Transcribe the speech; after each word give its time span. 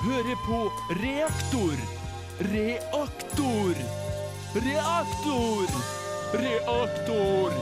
hører 0.00 0.36
på 0.46 0.58
Reaktor. 1.02 1.76
Reaktor. 2.38 3.74
Reaktor. 4.54 5.66
Reaktor. 6.32 7.52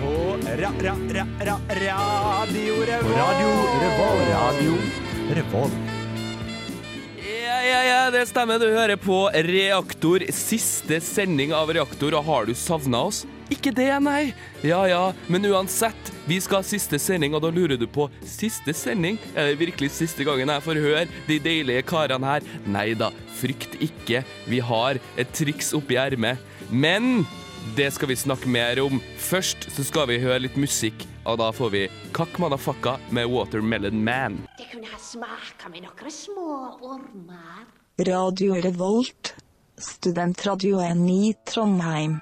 På 0.01 0.37
ra, 0.47 0.73
ra, 0.81 0.95
ra, 1.41 1.59
ra, 1.69 1.97
Radio 2.47 2.75
Revolt. 2.85 3.17
Radio 4.29 4.77
Revolt. 5.31 5.84
Ja, 7.75 7.81
ja, 7.85 8.11
det 8.11 8.29
stemmer. 8.31 8.61
Du 8.63 8.69
hører 8.71 8.95
på 9.01 9.17
Reaktor. 9.35 10.23
Siste 10.31 11.01
sending 11.03 11.51
av 11.57 11.73
Reaktor. 11.75 12.15
Og 12.15 12.23
har 12.29 12.47
du 12.47 12.53
savna 12.55 13.01
oss? 13.09 13.25
Ikke 13.51 13.73
det, 13.75 13.89
nei. 14.05 14.29
Ja 14.63 14.85
ja, 14.87 15.01
men 15.27 15.43
uansett. 15.51 16.13
Vi 16.29 16.39
skal 16.45 16.61
ha 16.61 16.69
siste 16.69 17.01
sending, 17.03 17.35
og 17.35 17.43
da 17.43 17.51
lurer 17.51 17.75
du 17.81 17.89
på 17.91 18.07
siste 18.23 18.71
sending? 18.79 19.19
Er 19.35 19.51
det 19.51 19.59
virkelig 19.65 19.91
siste 19.97 20.23
gangen 20.23 20.55
jeg 20.55 20.65
får 20.69 20.83
høre 20.85 21.03
de 21.27 21.41
deilige 21.43 21.83
karene 21.91 22.37
her? 22.37 22.47
Nei 22.63 22.93
da, 23.01 23.11
frykt 23.41 23.75
ikke. 23.83 24.23
Vi 24.47 24.63
har 24.63 25.03
et 25.19 25.35
triks 25.35 25.75
oppi 25.75 25.99
ermet. 25.99 26.39
Men 26.71 27.25
det 27.77 27.91
skal 27.95 28.09
vi 28.09 28.17
snakke 28.17 28.49
mer 28.49 28.81
om. 28.83 29.01
Først 29.19 29.69
så 29.73 29.85
skal 29.87 30.09
vi 30.11 30.19
høre 30.23 30.43
litt 30.45 30.57
musikk, 30.61 31.07
og 31.27 31.39
da 31.41 31.51
får 31.55 31.71
vi 31.73 31.83
Kakk 32.17 32.37
Madafakka 32.43 32.97
med 33.15 33.31
Watermelon 33.33 34.03
Man. 34.05 34.37
Det 34.59 34.69
kunne 34.73 34.91
ha 34.93 34.99
smaka 35.01 35.71
med 35.73 35.87
noen 35.87 36.13
små 36.13 36.49
ormer. 36.85 37.65
Radio 38.05 38.57
Revolt, 38.65 39.35
studentradioen 39.79 41.05
i 41.11 41.35
Trondheim. 41.47 42.19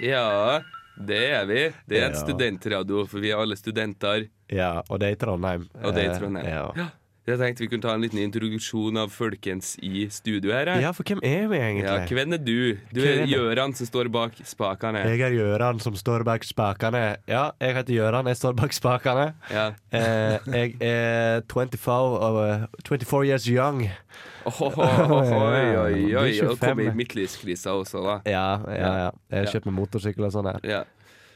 Ja, 0.00 0.60
det 0.96 1.20
er 1.36 1.44
vi. 1.46 1.62
Det 1.86 1.98
er 2.00 2.06
en 2.08 2.14
Ja. 2.14 2.20
studentradio, 2.24 3.06
for 3.06 3.20
vi 3.20 3.30
er 3.30 3.36
alle 3.38 3.56
studenter. 3.56 4.28
Ja, 4.48 4.82
og 4.88 4.98
det 5.00 5.08
er 5.08 5.12
i 5.12 5.16
Trondheim. 5.16 5.68
Og 5.84 5.94
det 5.94 6.04
er 6.04 6.10
i 6.10 6.14
Eh, 6.14 6.18
Trondheim. 6.18 6.46
Ja. 6.46 6.88
Jeg 7.28 7.36
tenkte 7.36 7.62
vi 7.62 7.68
kunne 7.68 7.84
ta 7.84 7.92
en 7.94 8.00
liten 8.00 8.18
introduksjon 8.22 8.96
av 8.98 9.10
folkens 9.12 9.74
i 9.84 10.06
studio 10.10 10.54
her. 10.54 10.70
ja, 10.80 10.90
for 10.96 11.04
hvem 11.04 11.20
er 11.22 11.46
vi 11.50 11.58
egentlig? 11.60 11.84
Ja, 11.84 12.06
hvem 12.08 12.32
er 12.32 12.40
du? 12.40 12.78
Du 12.90 13.00
er 13.04 13.20
er 13.22 13.26
Gjøran 13.28 13.74
som 13.76 13.86
står 13.86 14.08
bak 14.10 14.38
spakene. 14.48 15.02
Jeg 15.04 15.20
er 15.28 15.36
Gjøran 15.36 15.80
som 15.84 15.94
står 16.00 16.24
bak 16.24 16.46
spakene. 16.48 17.02
Ja, 17.28 17.50
jeg 17.60 17.76
heter 17.76 17.94
Gjøran, 17.94 18.30
jeg 18.32 18.38
står 18.40 18.56
bak 18.56 18.72
spakene. 18.72 19.26
Ja. 19.52 19.66
Eh, 19.92 20.38
jeg 20.48 20.76
er 20.80 21.42
24, 21.44 22.18
og, 22.18 22.40
eh, 22.48 22.66
24 22.88 23.26
years 23.28 23.46
young. 23.46 23.84
Oi, 24.46 24.72
oi, 24.72 25.76
oi. 25.76 25.94
Du 26.00 26.16
er 26.16 26.22
oi. 26.24 26.40
Og 26.40 26.56
25. 26.56 26.58
kom 26.64 26.80
i 26.80 26.88
midtlivskrisa 27.02 27.76
også, 27.76 28.00
da. 28.06 28.16
Ja, 28.24 28.46
ja, 28.64 28.94
ja. 29.04 29.10
Jeg 29.30 29.44
har 29.44 29.52
kjøpt 29.54 29.68
meg 29.68 29.76
motorsykkel 29.76 30.24
og 30.24 30.32
sånn 30.32 30.48
her. 30.54 30.60
Ja. 30.64 30.82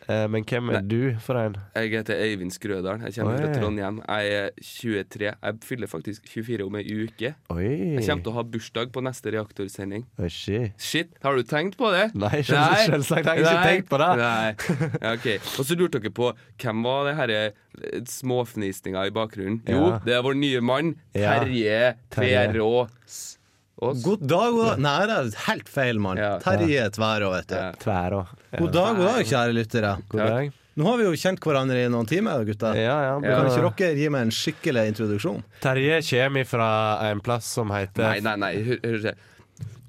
Eh, 0.09 0.27
men 0.29 0.45
hvem 0.45 0.69
er 0.69 0.81
Nei. 0.81 0.89
du 0.89 1.17
for 1.25 1.39
en? 1.41 1.55
Jeg 1.75 1.91
heter 1.95 2.19
Øyvind 2.21 2.53
Skrødalen. 2.53 3.05
Jeg 3.07 3.15
kommer 3.17 3.35
Oi. 3.35 3.41
fra 3.41 3.55
Trondheim. 3.55 4.01
Jeg 4.07 4.33
er 4.37 4.51
23. 4.61 5.31
Jeg 5.33 5.55
fyller 5.65 5.87
faktisk 5.89 6.29
24 6.29 6.67
om 6.67 6.77
ei 6.77 6.85
uke. 7.07 7.35
Oi. 7.51 7.65
Jeg 7.97 8.05
kommer 8.09 8.23
til 8.27 8.33
å 8.33 8.35
ha 8.37 8.43
bursdag 8.43 8.93
på 8.93 9.01
neste 9.07 9.33
reaktorsending. 9.33 10.05
Oi, 10.21 10.29
shit. 10.29 10.73
Shit, 10.79 11.15
har 11.25 11.37
du 11.37 11.43
tenkt 11.43 11.79
på 11.81 11.89
det? 11.95 12.11
Nei, 12.15 12.43
selv- 12.43 12.85
selvsagt 12.91 13.27
har 13.27 13.37
jeg 13.41 13.47
ikke 13.47 13.65
tenkt 13.71 13.89
på 13.89 13.99
det. 14.03 14.11
Nei. 14.21 14.55
Ja. 15.01 15.39
Og 15.59 15.65
så 15.69 15.77
lurte 15.79 16.01
dere 16.03 16.13
på 16.13 16.33
hvem 16.61 16.83
var 16.85 17.05
det 17.09 17.15
herre 17.17 17.41
eh, 17.47 18.01
småfnisninga 18.05 19.07
i 19.09 19.11
bakgrunnen? 19.15 19.63
Jo, 19.69 19.87
Ja. 19.95 19.99
det 20.05 20.15
er 20.19 20.23
vår 20.23 20.35
nye 20.37 20.61
mann. 20.61 20.95
Ja. 21.15 21.39
Terje 21.41 21.95
Terje. 22.11 22.45
Tverås. 22.53 23.39
Ås. 23.85 24.03
God 24.05 24.27
dag, 24.27 24.51
god 24.57 24.69
dag. 24.73 24.83
Nei, 24.85 24.99
det 25.11 25.17
er 25.21 25.31
helt 25.47 25.71
feil, 25.71 26.03
mann. 26.03 26.21
Ja. 26.21 26.35
Terje 26.43 26.91
Tværå, 26.97 27.31
vet 27.37 27.49
du. 27.51 27.57
Ja. 27.61 27.71
Tværå. 27.85 28.21
Ja. 28.51 28.59
God 28.59 28.77
dag, 28.77 28.97
god 29.01 29.11
dag, 29.11 29.25
kjære 29.33 29.57
lyttere. 29.57 29.97
God 30.13 30.25
dag. 30.25 30.53
Nå 30.75 30.87
har 30.89 30.97
vi 30.99 31.05
jo 31.07 31.13
kjent 31.15 31.45
hverandre 31.47 31.85
i 31.85 31.91
noen 31.93 32.09
timer, 32.11 32.43
gutter. 32.49 32.75
Ja, 32.75 32.97
ja. 33.05 33.13
Ja. 33.23 33.37
Kan 33.45 33.69
ikke 33.69 33.85
dere 33.85 34.01
gi 34.01 34.09
meg 34.11 34.25
en 34.27 34.33
skikkelig 34.35 34.89
introduksjon? 34.91 35.45
Terje 35.63 36.01
kommer 36.09 36.49
fra 36.51 36.71
en 37.13 37.23
plass 37.23 37.53
som 37.61 37.71
heter 37.71 38.03
Nei, 38.09 38.19
nei, 38.25 38.35
nei. 38.43 38.51
Hør, 38.67 38.81
hør, 38.83 38.99
hør. 39.07 39.23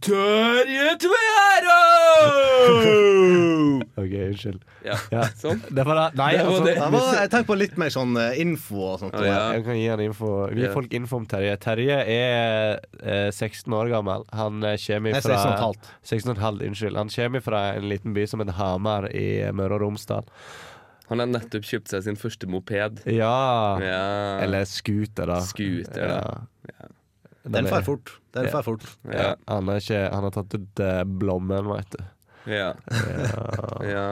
Terje 0.03 0.97
Tverås! 1.01 2.85
OK, 4.01 4.11
unnskyld. 4.27 4.61
Ja, 4.85 4.95
Ja. 5.11 5.21
sånn. 5.39 5.61
Det 5.71 5.83
var 5.87 5.95
det. 5.95 6.17
nei, 6.19 6.31
Det 6.35 6.43
var 6.45 6.51
altså, 6.51 6.65
det. 6.65 6.75
Var, 6.93 7.15
jeg 7.21 7.29
tenker 7.31 7.47
på 7.47 7.57
litt 7.57 7.77
mer 7.79 7.89
sånn 7.93 8.17
eh, 8.19 8.39
info 8.43 8.81
og 8.91 8.99
sånt. 9.01 9.15
Ja. 9.23 9.53
Jeg 9.55 9.63
kan 9.65 9.79
gi, 9.79 9.87
han 9.89 10.03
info, 10.03 10.29
gi 10.51 10.65
Ja. 10.67 10.73
folk 10.75 10.93
info 10.93 11.15
om 11.21 11.25
Terje. 11.25 11.55
Terje 11.63 11.97
er 12.05 12.79
eh, 13.01 13.31
16 13.31 13.71
år 13.73 13.89
gammel. 13.93 14.25
Han 14.35 14.61
eh, 14.63 14.75
kommer 14.85 15.15
er 15.15 15.21
fra 15.21 15.39
16 15.39 15.47
og 15.47 15.53
et 15.55 15.63
halvt. 15.65 15.89
16 16.03 16.29
og 16.29 16.35
et 16.37 16.43
halvt, 16.43 16.61
unnskyld. 16.69 16.95
Han 17.01 17.09
kommer 17.15 17.41
fra 17.47 17.63
en 17.79 17.89
liten 17.89 18.13
by 18.13 18.27
som 18.29 18.39
heter 18.43 18.59
Hamar 18.59 19.09
i 19.15 19.27
Møre 19.55 19.73
og 19.79 19.81
Romsdal. 19.87 20.27
Han 21.09 21.19
har 21.21 21.27
nettopp 21.29 21.61
kjøpt 21.69 21.91
seg 21.93 22.01
sin 22.03 22.15
første 22.17 22.47
moped. 22.49 23.03
Ja. 23.05 23.77
Ja. 23.81 24.39
Eller 24.41 24.65
scooter, 24.65 25.25
da. 25.29 25.39
Scooter, 25.45 26.07
da. 26.09 26.39
Den 27.45 27.67
fer 27.69 27.83
fort. 27.85 28.11
Den 28.33 28.49
fær 28.49 28.63
fort. 28.65 28.83
Ja. 29.05 29.35
Han, 29.47 29.69
er 29.69 29.81
ikke, 29.81 30.01
han 30.09 30.25
har 30.25 30.33
tatt 30.33 30.55
ut 30.57 30.81
eh, 30.81 31.01
blommen, 31.05 31.67
veit 31.69 31.91
du. 31.93 32.03
Ja. 32.49 32.71
ja. 33.85 34.05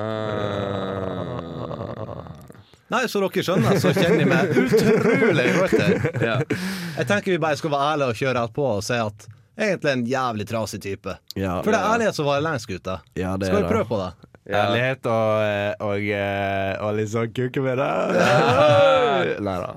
Nei, 2.94 3.05
så 3.09 3.21
dere 3.23 3.44
skjønner, 3.45 3.77
så 3.81 3.94
kjenner 3.95 4.21
jeg 4.21 4.29
meg 4.29 4.51
utrolig 4.63 5.45
godt 5.57 5.77
her. 5.79 5.95
ja. 6.21 6.35
Jeg 6.99 7.07
tenker 7.09 7.33
vi 7.33 7.39
bare 7.41 7.57
skal 7.57 7.73
være 7.73 7.94
ærlige 7.94 8.11
og 8.13 8.19
kjøre 8.21 8.44
alt 8.45 8.53
på 8.53 8.67
og 8.69 8.83
si 8.85 8.99
at 9.01 9.25
egentlig 9.57 9.94
en 9.94 10.05
jævlig 10.09 10.47
trasig 10.50 10.81
type. 10.83 11.15
Ja, 11.38 11.59
For 11.63 11.73
det 11.73 11.79
er 11.79 11.95
ærlighet 11.95 12.17
som 12.19 12.29
varer 12.29 12.45
lengst, 12.45 12.69
gutter. 12.69 13.01
ja, 13.17 13.33
det 13.38 13.50
Skal 13.50 13.63
vi 13.63 13.71
prøve 13.71 13.89
på 13.89 14.01
det? 14.01 14.11
Ja. 14.43 14.65
Ærlighet 14.67 15.05
og, 15.07 15.29
eh, 15.39 15.73
og, 15.87 16.01
eh, 16.03 16.73
og 16.83 16.97
litt 16.97 17.11
sånn 17.13 17.29
kuke 17.31 17.61
med 17.63 17.77
det. 17.79 17.85
Nei 19.47 19.53
da. 19.61 19.69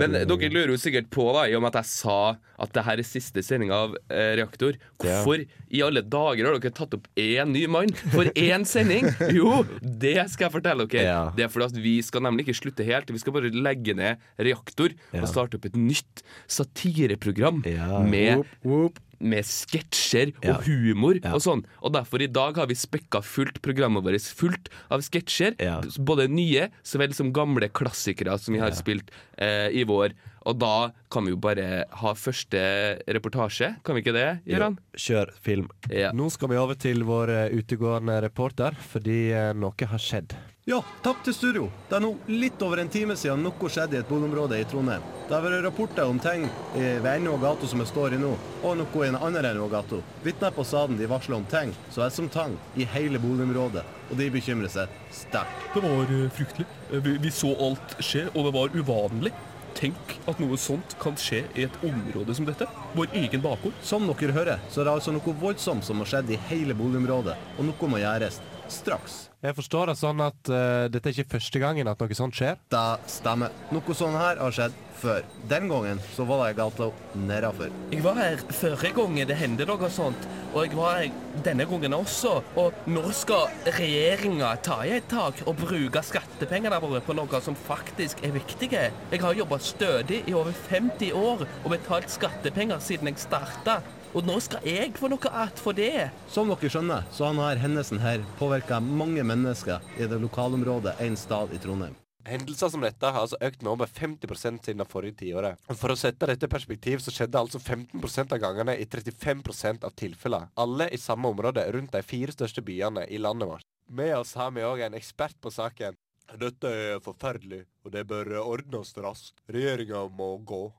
Men 0.00 0.16
dere 0.26 0.48
lurer 0.50 0.72
jo 0.74 0.78
sikkert 0.82 1.06
på, 1.14 1.28
da, 1.36 1.44
i 1.46 1.54
og 1.54 1.62
med 1.62 1.70
at 1.70 1.78
jeg 1.84 1.90
sa 1.92 2.16
at 2.64 2.72
det 2.74 2.84
her 2.86 3.02
er 3.02 3.06
siste 3.06 3.42
sending 3.46 3.70
av 3.74 3.94
eh, 4.08 4.32
Reaktor, 4.40 4.78
hvorfor 5.02 5.44
i 5.44 5.82
alle 5.86 6.02
dager 6.06 6.48
har 6.50 6.58
dere 6.58 6.74
tatt 6.74 6.96
opp 6.98 7.06
én 7.18 7.54
ny 7.54 7.64
mann 7.70 7.94
for 8.14 8.26
én 8.34 8.66
sending? 8.66 9.06
Jo, 9.38 9.62
det 9.80 10.16
skal 10.32 10.48
jeg 10.48 10.54
fortelle 10.58 10.88
dere. 10.90 11.06
Ja. 11.06 11.22
Det 11.36 11.46
er 11.46 11.54
fordi 11.54 11.70
at 11.70 11.80
vi 11.86 11.94
skal 12.06 12.26
nemlig 12.26 12.48
ikke 12.48 12.58
slutte 12.64 12.86
helt. 12.86 13.14
Vi 13.14 13.22
skal 13.22 13.34
bare 13.38 13.50
legge 13.54 13.94
ned 13.98 14.22
Reaktor 14.42 14.94
Ja. 15.14 15.22
og 15.22 15.30
starte 15.30 15.58
opp 15.60 15.70
et 15.70 15.78
nytt 15.78 16.22
satireprogram 16.50 17.62
Ja. 17.70 18.02
med 18.02 18.42
Whoop, 18.42 18.54
whoop. 18.64 19.00
Med 19.20 19.44
sketsjer 19.44 20.32
og 20.36 20.44
Ja. 20.44 20.58
humor 20.66 21.18
Ja. 21.22 21.32
og 21.34 21.40
sånn. 21.40 21.64
Og 21.82 21.92
derfor 21.92 22.22
i 22.22 22.26
dag 22.26 22.56
har 22.56 22.66
vi 22.66 22.74
spekka 22.74 23.22
fullt 23.22 23.60
programmet 23.62 24.02
vårt 24.04 24.20
fullt 24.34 24.68
av 24.90 25.00
sketsjer. 25.00 25.54
Ja. 25.60 25.80
Både 25.98 26.28
nye 26.28 26.70
så 26.82 26.98
vel 26.98 27.12
som 27.14 27.32
gamle 27.32 27.68
klassikere 27.68 28.38
som 28.38 28.54
vi 28.54 28.60
har 28.60 28.70
spilt 28.72 29.10
eh, 29.38 29.68
i 29.70 29.84
vår. 29.84 30.12
Og 30.46 30.58
da 30.58 30.92
kan 31.10 31.24
vi 31.24 31.30
jo 31.32 31.36
bare 31.36 31.84
ha 31.90 32.12
første 32.14 33.00
reportasje, 33.08 33.76
kan 33.82 33.94
vi 33.96 34.02
ikke 34.02 34.12
det, 34.12 34.40
Gøran? 34.46 34.78
Kjør 34.96 35.32
film. 35.40 35.70
Ja. 35.90 36.12
Nå 36.12 36.30
skal 36.30 36.48
vi 36.48 36.56
over 36.60 36.74
til 36.74 37.02
vår 37.02 37.28
eh, 37.30 37.54
utegående 37.56 38.20
reporter, 38.22 38.76
fordi 38.92 39.30
eh, 39.32 39.52
noe 39.54 39.72
har 39.88 39.98
skjedd. 39.98 40.34
Ja, 40.66 40.78
takk 41.04 41.18
til 41.26 41.34
studio. 41.36 41.64
Det 41.90 41.98
er 41.98 42.00
nå 42.00 42.14
litt 42.30 42.62
over 42.64 42.80
en 42.80 42.88
time 42.88 43.12
siden 43.20 43.42
noe 43.44 43.68
skjedde 43.68 43.98
i 43.98 44.00
et 44.00 44.08
boligområde 44.08 44.56
i 44.56 44.64
Trondheim. 44.64 45.02
Det 45.28 45.34
har 45.36 45.42
vært 45.44 45.60
rapporter 45.66 46.08
om 46.08 46.16
ting 46.18 46.46
i- 46.74 46.96
ved 47.04 47.04
enden 47.18 47.34
av 47.34 47.40
gata 47.42 47.66
som 47.68 47.80
jeg 47.80 47.88
står 47.90 48.14
i 48.14 48.16
nå, 48.16 48.30
og 48.62 48.78
noe 48.78 49.04
i 49.04 49.08
en 49.08 49.14
annen 49.16 49.44
ende 49.44 49.60
av 49.60 49.68
gata. 49.70 49.98
Vitner 50.24 50.50
på 50.56 50.64
staden 50.64 50.96
de 50.96 51.06
varsler 51.06 51.36
om 51.36 51.44
ting 51.44 51.74
så 51.92 52.06
er 52.06 52.08
som 52.08 52.30
tang 52.30 52.56
i 52.78 52.84
hele 52.84 53.18
boligområdet, 53.18 53.84
og 54.10 54.16
de 54.16 54.30
bekymrer 54.30 54.70
seg 54.70 54.88
sterkt. 55.12 55.68
Det 55.74 55.82
var 55.82 56.00
eh, 56.08 56.30
fryktelig. 56.32 56.66
Eh, 56.90 57.00
Vi, 57.00 57.18
vi 57.18 57.28
så 57.28 57.52
alt 57.60 57.96
skje, 58.00 58.30
og 58.34 58.44
det 58.46 58.54
var 58.54 58.68
uvanlig. 58.72 59.32
Tenk 59.74 60.16
at 60.26 60.40
noe 60.40 60.56
sånt 60.56 60.96
kan 60.98 61.12
skje 61.14 61.44
i 61.58 61.64
et 61.64 61.76
område 61.84 62.34
som 62.34 62.46
dette. 62.46 62.66
Vår 62.94 63.12
egen 63.12 63.42
bakgård. 63.42 63.74
Som 63.82 64.06
dere 64.06 64.32
hører, 64.32 64.58
så 64.70 64.80
er 64.80 64.84
det 64.84 64.94
altså 64.96 65.12
noe 65.12 65.36
voldsomt 65.44 65.84
som 65.84 65.98
har 65.98 66.06
skjedd 66.06 66.30
i 66.30 66.40
hele 66.48 66.72
boligområdet, 66.72 67.36
og 67.58 67.64
noe 67.66 67.88
må 67.90 67.98
gjøres 68.00 68.40
straks. 68.66 69.28
Jeg 69.44 69.58
forstår 69.58 69.90
det 69.90 69.98
sånn 70.00 70.22
at 70.24 70.48
uh, 70.48 70.86
dette 70.88 71.10
er 71.10 71.18
ikke 71.18 71.34
første 71.36 71.60
gangen 71.60 71.88
at 71.90 72.00
noe 72.00 72.16
sånt 72.16 72.32
skjer. 72.38 72.56
Det 72.72 72.84
stemmer. 73.12 73.52
Noe 73.76 73.96
sånt 73.96 74.16
her 74.16 74.38
har 74.40 74.54
skjedd 74.56 74.76
før. 75.02 75.26
Den 75.50 75.66
gangen 75.68 75.98
så 76.14 76.24
var 76.24 76.46
det 76.46 76.54
gata 76.56 76.86
nedafor. 77.26 77.72
Jeg 77.92 78.00
var 78.06 78.16
her 78.22 78.40
forrige 78.56 78.94
gang 78.96 79.18
det 79.28 79.36
hendte 79.36 79.66
noe 79.68 79.90
sånt, 79.92 80.24
og 80.54 80.64
jeg 80.64 80.78
var 80.78 80.96
her 81.02 81.42
denne 81.44 81.66
gangen 81.68 81.96
også. 81.98 82.38
Og 82.60 82.86
når 82.88 83.10
skal 83.18 83.68
regjeringa 83.76 84.54
ta 84.64 84.78
i 84.86 84.94
et 84.96 85.10
tak 85.12 85.42
og 85.44 85.58
bruke 85.60 86.04
skattepengene 86.08 86.80
våre 86.80 87.02
på 87.04 87.16
noe 87.18 87.42
som 87.44 87.58
faktisk 87.68 88.24
er 88.24 88.32
viktige? 88.38 88.86
Jeg 89.12 89.24
har 89.26 89.36
jobba 89.36 89.60
stødig 89.60 90.22
i 90.24 90.38
over 90.38 90.56
50 90.70 91.12
år 91.20 91.44
og 91.44 91.68
betalt 91.74 92.08
skattepenger 92.16 92.80
siden 92.80 93.12
jeg 93.12 93.20
starta. 93.26 93.82
Og 94.14 94.22
nå 94.22 94.36
skal 94.38 94.62
jeg 94.62 94.92
få 94.94 95.08
noe 95.10 95.18
igjen 95.26 95.56
for 95.58 95.74
det. 95.74 96.06
Som 96.30 96.52
dere 96.52 96.68
skjønner, 96.70 97.06
så 97.10 97.26
har 97.26 97.34
denne 97.34 97.62
hendelsen 97.64 97.98
her 97.98 98.22
påvirka 98.38 98.78
mange 98.78 99.24
mennesker 99.26 99.82
i 99.98 100.06
det 100.06 100.20
lokalområdet 100.22 100.92
en 101.02 101.16
stad 101.18 101.50
i 101.50 101.58
Trondheim. 101.58 101.96
Hendelser 102.24 102.70
som 102.70 102.84
dette 102.86 103.10
har 103.10 103.24
altså 103.24 103.40
økt 103.42 103.64
nå 103.66 103.74
med 103.76 103.90
50 103.90 104.30
siden 104.62 104.78
det 104.80 104.86
forrige 104.88 105.18
tiåret. 105.18 105.58
For 105.66 105.92
å 105.92 105.98
sette 105.98 106.28
dette 106.30 106.46
i 106.46 106.52
perspektiv 106.52 107.02
så 107.02 107.12
skjedde 107.12 107.42
altså 107.42 107.58
15 107.58 108.30
av 108.30 108.38
gangene 108.38 108.78
i 108.78 108.86
35% 108.86 109.84
av 109.84 109.98
tilfellene. 109.98 110.48
Alle 110.54 110.88
i 110.94 111.00
samme 111.02 111.34
område 111.34 111.66
rundt 111.74 111.92
de 111.92 112.06
fire 112.06 112.32
største 112.32 112.62
byene 112.62 113.08
i 113.10 113.18
landet 113.18 113.50
vårt. 113.50 113.66
Med 113.90 114.14
oss 114.16 114.36
har 114.38 114.54
vi 114.54 114.62
òg 114.64 114.86
en 114.86 114.94
ekspert 114.94 115.36
på 115.42 115.50
saken. 115.52 115.98
Dette 116.38 116.70
er 116.70 117.02
forferdelig, 117.04 117.64
og 117.84 117.92
det 117.92 118.06
bør 118.08 118.30
ordnes 118.46 118.94
raskt. 118.96 119.42
Regjeringa 119.50 120.06
må 120.08 120.36
gå. 120.38 120.70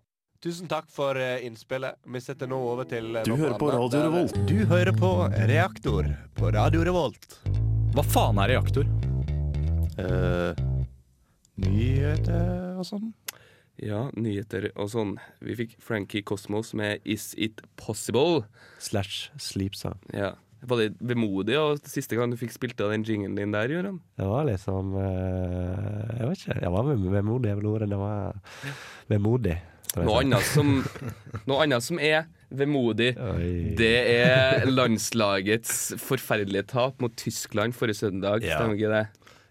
Tusen 0.46 0.68
takk 0.70 0.86
for 0.94 1.18
eh, 1.18 1.42
innspillet. 1.48 1.96
Vi 2.06 2.20
setter 2.22 2.46
nå 2.46 2.60
over 2.70 2.86
til 2.86 3.16
eh, 3.18 3.24
Du 3.26 3.32
hører 3.34 3.56
på. 3.58 3.72
Radio 3.74 4.04
Revolt. 4.04 4.36
Du 4.46 4.60
hører 4.70 4.94
på 4.94 5.10
Reaktor 5.50 6.12
på 6.38 6.52
Radio 6.54 6.84
Revolt. 6.86 7.40
Hva 7.96 8.04
faen 8.06 8.38
er 8.44 8.54
reaktor? 8.54 8.86
Uh, 9.98 10.54
nyheter 11.66 12.78
og 12.78 12.86
sånn. 12.86 13.10
Ja, 13.82 14.04
nyheter 14.14 14.70
og 14.76 14.94
sånn. 14.94 15.18
Vi 15.42 15.58
fikk 15.64 15.78
Frankie 15.82 16.22
Cosmos 16.22 16.76
med 16.78 17.02
Is 17.10 17.32
It 17.42 17.66
Possible. 17.82 18.46
Slash 18.78 19.32
sleepsang. 19.42 19.98
Ja. 20.14 20.36
Var 20.62 20.84
det 20.84 20.92
vemodig 21.02 21.58
og 21.58 21.82
siste 21.90 22.20
gang 22.20 22.30
du 22.30 22.38
fikk 22.38 22.54
spilt 22.54 22.86
av 22.86 22.94
den 22.94 23.02
jingen 23.02 23.34
din 23.34 23.56
der, 23.56 23.80
Gøran? 23.80 24.04
Det 24.14 24.30
var 24.30 24.46
liksom 24.46 24.94
Jeg 25.02 26.28
vet 26.30 26.44
ikke. 26.44 26.62
Jeg 26.62 26.76
var 26.78 26.92
vemodig, 26.94 27.56
jeg 27.56 27.64
vil 27.64 27.72
ordet. 27.74 27.96
Det 27.96 28.06
var 28.06 28.44
vemodig. 29.10 29.64
Noe 29.96 30.22
annet 30.24 30.44
som, 30.50 30.72
noe 31.48 31.64
annet 31.64 31.84
som 31.86 32.00
er 32.04 32.26
vemodig, 32.56 33.14
det 33.80 33.94
er 34.20 34.66
landslagets 34.70 35.94
forferdelige 36.02 36.68
tap 36.74 37.00
mot 37.04 37.16
Tyskland 37.20 37.76
forrige 37.78 38.02
søndag. 38.04 38.44
Ja. 38.46 38.60
Stemmer 38.60 38.76
ikke 38.80 38.92
det? 38.92 39.06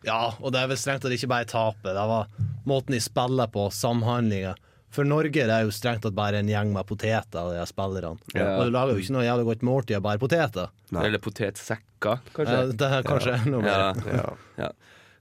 Ja, 0.05 0.35
og 0.41 0.53
det 0.53 0.61
er 0.61 0.69
vel 0.69 0.77
strengt 0.81 1.01
tatt 1.07 1.15
ikke 1.17 1.31
bare 1.33 1.49
tapet. 1.49 1.95
Det 1.97 2.07
var 2.11 2.29
måten 2.69 2.93
de 2.97 3.01
spiller 3.01 3.49
på, 3.53 3.71
samhandlinga. 3.73 4.53
For 4.95 5.09
Norge 5.09 5.33
det 5.49 5.51
er 5.51 5.65
jo 5.67 5.73
strengt 5.75 6.05
tatt 6.05 6.15
bare 6.15 6.39
en 6.43 6.51
gjeng 6.53 6.71
med 6.77 6.87
poteter, 6.87 7.49
de 7.57 7.65
spillerne. 7.67 8.21
Ja. 8.37 8.51
Og 8.61 8.69
du 8.69 8.75
lager 8.77 8.95
jo 8.95 9.03
ikke 9.03 9.17
noe 9.17 9.25
jævlig 9.27 9.47
godt 9.49 9.65
måltid 9.67 9.97
av 9.99 10.05
bare 10.07 10.21
poteter. 10.23 10.69
Nei. 10.95 11.07
Eller 11.09 11.23
potetsekker, 11.25 12.21
Ja, 12.21 12.35
kanskje. 12.37 12.59
det 12.79 12.91
er 12.99 13.09
kanskje 13.09 13.39
enda 13.41 13.63
mer. 13.65 14.05
Ja. 14.13 14.29
Ja. 14.61 14.71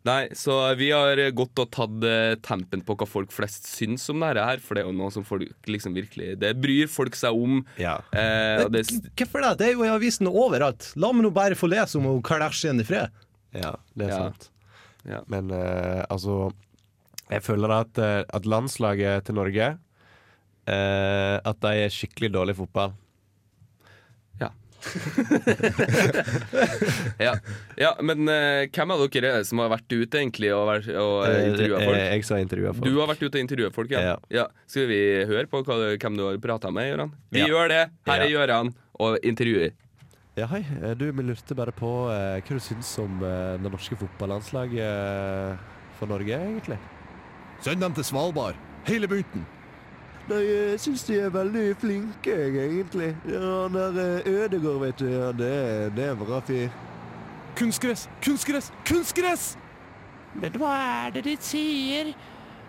Nei, 0.04 0.28
så 0.36 0.52
vi 0.76 0.90
har 0.92 1.16
gått 1.32 1.60
og 1.64 1.70
tatt 1.72 2.04
eh, 2.04 2.34
tempen 2.44 2.82
på 2.84 2.96
hva 3.00 3.06
folk 3.08 3.32
flest 3.32 3.70
syns 3.72 4.04
om 4.12 4.20
dette 4.20 4.44
her, 4.44 4.60
for 4.60 4.76
det 4.76 4.82
er 4.84 4.90
jo 4.90 4.96
noe 4.98 5.14
som 5.16 5.24
folk 5.24 5.48
liksom 5.72 5.94
virkelig 5.96 6.34
Det 6.42 6.50
bryr 6.60 6.90
folk 6.92 7.16
seg 7.16 7.32
om. 7.40 7.62
Ja. 7.80 7.94
Eh, 8.12 8.66
og 8.66 8.74
det, 8.76 8.82
Hvorfor 9.16 9.46
det? 9.46 9.54
Det 9.62 9.70
er 9.70 9.78
jo 9.78 9.86
i 9.88 9.94
avisen 9.94 10.28
overalt. 10.28 10.90
La 11.00 11.14
meg 11.16 11.24
nå 11.24 11.32
bare 11.32 11.56
få 11.56 11.70
lese 11.72 12.02
om 12.02 12.20
Kardashian 12.22 12.84
i 12.84 12.88
fred. 12.88 13.16
ja, 13.56 13.76
det 13.96 14.10
er 14.10 14.12
Ja. 14.12 14.20
sant. 14.28 14.50
Ja. 15.08 15.22
Men 15.28 15.52
eh, 15.52 16.04
altså 16.10 16.52
Jeg 17.32 17.42
føler 17.44 17.72
at, 17.80 17.98
eh, 18.00 18.24
at 18.34 18.46
landslaget 18.46 19.24
til 19.28 19.36
Norge 19.36 19.78
eh, 20.68 21.38
At 21.44 21.60
de 21.64 21.74
er 21.86 21.92
skikkelig 21.92 22.30
dårlig 22.36 22.56
i 22.56 22.60
fotball. 22.62 22.94
Ja. 27.20 27.26
ja. 27.26 27.34
ja, 27.80 27.92
men 28.04 28.28
uh, 28.30 28.64
hvem 28.74 28.94
av 28.96 29.04
dere 29.14 29.30
er 29.32 29.38
det 29.42 29.48
som 29.50 29.62
har 29.64 29.72
vært 29.74 29.94
ute 29.96 30.20
egentlig 30.22 30.52
og, 30.56 30.66
vært- 30.70 30.92
og 31.00 31.16
uh, 31.28 31.38
intervjua 31.50 31.80
Eh, 31.80 31.88
folk? 31.88 32.00
Jeg 32.04 32.26
som 32.28 32.36
har 32.38 32.44
intervjua 32.46 32.74
folk. 32.78 32.88
Du 32.88 33.00
har 33.00 33.10
vært 33.14 33.24
ute 33.26 33.34
og 33.38 33.44
intervjuet 33.44 33.78
folk, 33.78 33.94
ja. 33.96 34.16
Ja. 34.34 34.46
Skal 34.70 34.88
vi 34.92 35.00
høre 35.30 35.46
på 35.52 35.64
hva, 35.66 35.80
hvem 35.98 36.18
du 36.20 36.26
har 36.28 36.38
prata 36.44 36.72
med, 36.74 36.92
Gøran? 36.94 37.14
Vi 37.34 37.44
Ja. 37.44 37.48
gjør 37.52 37.72
det. 37.74 37.82
Her 38.10 38.20
er 38.20 38.30
Ja. 38.30 38.38
Gøran 38.40 38.74
og 39.00 39.18
intervjuer. 39.24 39.72
Ja, 40.38 40.48
hei. 40.50 40.64
Eh, 40.82 40.94
Du, 40.98 41.06
vi 41.12 41.24
lurte 41.24 41.56
bare 41.56 41.72
på 41.72 42.10
eh, 42.12 42.42
hva 42.42 42.58
du 42.58 42.60
syns 42.64 42.94
om 43.00 43.20
eh, 43.24 43.58
det 43.62 43.70
norske 43.72 43.96
fotballandslaget 44.00 44.82
eh, 44.82 45.58
for 46.00 46.10
Norge, 46.10 46.34
egentlig. 46.40 46.80
Send 47.64 47.80
dem 47.80 47.94
til 47.94 48.04
Svalbard. 48.04 48.56
Hele 48.88 49.08
bunten. 49.08 49.46
Nei, 50.24 50.40
jeg 50.48 50.80
syns 50.80 51.02
de 51.04 51.18
er 51.20 51.32
veldig 51.34 51.64
flinke, 51.82 52.32
jeg, 52.32 52.56
egentlig. 52.56 53.10
Ja, 53.28 53.42
han 53.66 53.76
der 53.76 54.22
Ødegård, 54.30 54.80
vet 54.86 55.00
du, 55.02 55.10
ja, 55.12 55.32
det, 55.36 55.50
det 55.98 56.06
er 56.06 56.14
en 56.14 56.22
bra 56.22 56.40
fyr. 56.48 56.70
Kunstgress, 57.60 58.06
kunstgress, 58.24 58.72
kunstgress! 58.88 59.58
Men 60.40 60.56
hva 60.58 60.72
er 60.80 61.12
det 61.18 61.26
de 61.28 61.36
sier? 61.44 62.14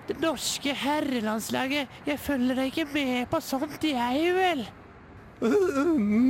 Det 0.08 0.18
norske 0.20 0.74
herrelandslaget. 0.76 1.88
Jeg 2.06 2.20
følger 2.20 2.58
deg 2.58 2.72
ikke 2.72 2.88
med 2.92 3.30
på 3.30 3.40
sånt, 3.40 3.86
jeg 3.86 4.34
vel? 4.36 4.66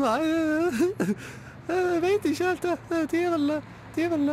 Nei 0.05 0.21
Jeg 1.69 2.03
vet 2.05 2.29
ikke 2.31 2.53
helt. 2.53 2.63
det. 2.63 3.11
De 3.11 3.25
er 3.25 3.31
vel 3.35 3.53
De 3.97 4.03
er 4.05 4.13
vel, 4.13 4.31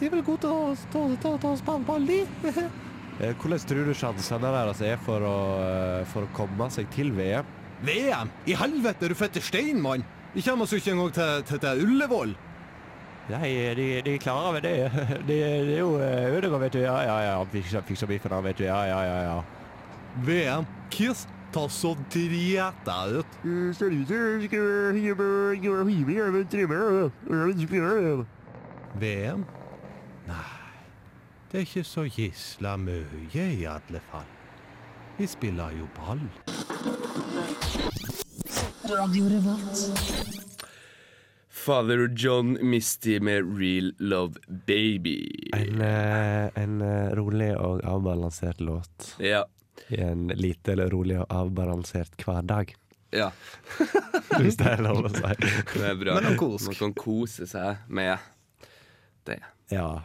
de 0.00 0.06
er 0.06 0.10
vel 0.10 0.22
gode 0.26 0.44
til 0.44 0.50
å, 0.52 1.16
ta 1.22 1.48
oss 1.48 1.64
på 1.64 1.78
ball, 1.86 2.06
de. 2.06 2.26
Eh, 3.20 3.32
Hvordan 3.40 3.62
tror 3.64 3.86
du 3.88 3.94
sjansene 3.96 4.50
deres 4.52 4.82
er 4.84 4.98
for 5.00 5.24
å, 5.24 5.36
eh, 5.64 6.02
for 6.12 6.26
å 6.26 6.32
komme 6.36 6.68
seg 6.72 6.90
til 6.92 7.12
VM? 7.16 7.46
VM? 7.86 8.32
I 8.46 8.56
helvete, 8.56 9.06
er 9.06 9.12
du 9.14 9.16
fette 9.16 9.40
stein, 9.40 9.80
mann! 9.80 10.04
De 10.34 10.42
kommer 10.44 10.66
oss 10.66 10.74
jo 10.74 10.80
ikke 10.82 10.92
engang 10.92 11.14
til, 11.16 11.42
til, 11.48 11.60
til 11.62 11.86
Ullevål. 11.86 12.34
Nei, 13.32 13.48
de, 13.74 13.86
de 14.06 14.18
klarer 14.22 14.58
vel 14.58 14.66
det. 14.68 15.22
Det 15.26 15.38
er 15.42 15.70
jo 15.78 15.96
Ødegaard, 15.98 16.60
vet 16.66 16.76
du. 16.76 16.82
Ja, 16.84 16.98
ja, 17.02 17.16
ja. 17.24 17.32
Han 17.40 17.48
fikser, 17.50 17.82
fikser 17.88 18.10
biffen, 18.10 18.34
han, 18.36 18.44
vet 18.44 18.60
du. 18.60 18.66
Ja, 18.68 18.82
ja, 18.86 19.00
ja. 19.02 19.16
ja. 19.30 19.40
VM? 20.28 20.68
Kiss, 20.92 21.24
ta 21.56 21.64
så 21.72 21.94
drit 22.12 22.84
deg 22.86 23.16
ut. 23.18 23.38
VM? 29.00 29.44
Det 31.50 31.58
er 31.60 31.64
ikke 31.66 31.84
så 31.86 32.04
gisla 32.10 32.74
mye 32.80 33.44
i 33.54 33.64
alle 33.70 34.00
fall. 34.10 34.26
Vi 35.16 35.26
spiller 35.30 35.72
jo 35.78 35.86
ball. 35.96 36.20
Father 41.48 42.08
John 42.16 42.58
Misty 42.62 43.18
med 43.20 43.58
Real 43.58 43.92
Love 43.98 44.34
Baby. 44.66 45.48
En, 45.56 45.80
eh, 45.80 46.50
en 46.54 46.80
eh, 46.82 47.10
rolig 47.16 47.52
og 47.56 47.80
avbalansert 47.84 48.60
låt 48.60 49.14
Ja. 49.18 49.44
i 49.88 50.00
en 50.00 50.28
lite 50.28 50.72
eller 50.72 50.90
rolig 50.90 51.18
og 51.20 51.26
avbalansert 51.30 52.16
hverdag. 52.24 52.74
ja. 53.12 53.30
Hvis 54.40 54.56
det 54.60 54.66
er 54.66 54.82
lov 54.84 55.06
å 55.06 55.08
si. 55.08 55.22
Det 55.72 55.86
er 55.88 55.94
bra. 55.96 56.14
Man 56.20 56.74
kan 56.76 56.92
kose 56.94 57.46
seg 57.48 57.76
med 57.88 58.18
det. 59.24 59.40
Ja. 59.70 60.02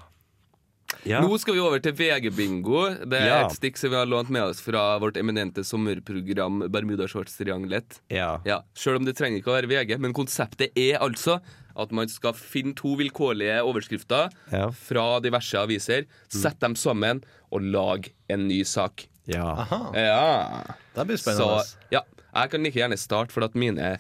Ja. 1.07 1.21
Nå 1.23 1.37
skal 1.39 1.55
vi 1.55 1.59
over 1.63 1.79
til 1.81 1.93
VG-bingo. 1.97 2.81
Det 3.09 3.19
er 3.21 3.25
Ja. 3.27 3.45
et 3.47 3.55
stikk 3.57 3.77
som 3.77 3.89
vi 3.89 3.95
har 3.97 4.05
lånt 4.05 4.29
med 4.29 4.43
oss 4.43 4.59
fra 4.61 4.97
vårt 4.99 5.17
eminente 5.17 5.63
sommerprogram 5.63 6.63
Bermudashorts-triangelet. 6.71 7.99
Ja. 8.09 8.39
Ja, 8.45 8.61
Sjøl 8.75 8.97
om 8.99 9.05
det 9.05 9.15
trenger 9.17 9.39
ikke 9.41 9.51
å 9.53 9.57
være 9.61 9.69
VG, 9.71 9.97
men 9.99 10.13
konseptet 10.13 10.71
er 10.77 10.99
altså 10.99 11.39
at 11.77 11.91
man 11.95 12.07
skal 12.11 12.33
finne 12.33 12.75
to 12.75 12.95
vilkårlige 12.99 13.61
overskrifter 13.63 14.29
Ja. 14.51 14.69
fra 14.71 15.19
diverse 15.23 15.55
aviser, 15.57 16.05
sette 16.29 16.59
dem 16.59 16.75
sammen 16.75 17.23
og 17.51 17.61
lage 17.61 18.11
en 18.29 18.47
ny 18.47 18.63
sak. 18.63 19.07
ja. 19.27 19.43
Aha, 19.43 19.91
Ja. 19.95 20.63
det 20.95 21.07
blir 21.07 21.17
Så 21.17 21.63
ja, 21.91 22.01
jeg 22.35 22.49
kan 22.51 22.63
like 22.63 22.73
gjerne 22.75 22.97
starte, 22.97 23.31
for 23.31 23.43
at 23.43 23.55
mine 23.55 23.79
er 23.79 23.99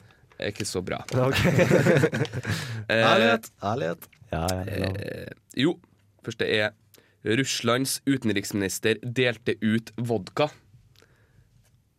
ikke 0.51 0.65
så 0.65 0.83
bra. 0.83 1.03
Okay. 1.13 1.51
Eh, 2.89 3.05
Ærlighet, 3.05 3.49
ærlighet. 3.63 4.07
Ja, 4.33 4.47
ja, 4.49 4.63
ja. 4.65 4.89
Eh, 4.89 5.29
jo, 5.55 5.79
første 6.25 6.41
er 6.49 6.71
Russlands 7.23 7.99
utenriksminister 8.09 8.99
delte 9.03 9.57
ut 9.61 9.93
vodka. 9.97 10.49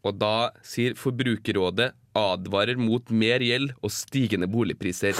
Og 0.03 0.19
da 0.19 0.51
sier 0.67 0.97
Forbrukerrådet 0.99 1.93
advarer 2.19 2.81
mot 2.81 3.09
mer 3.15 3.43
gjeld 3.45 3.73
og 3.81 3.93
stigende 3.95 4.49
boligpriser. 4.51 5.17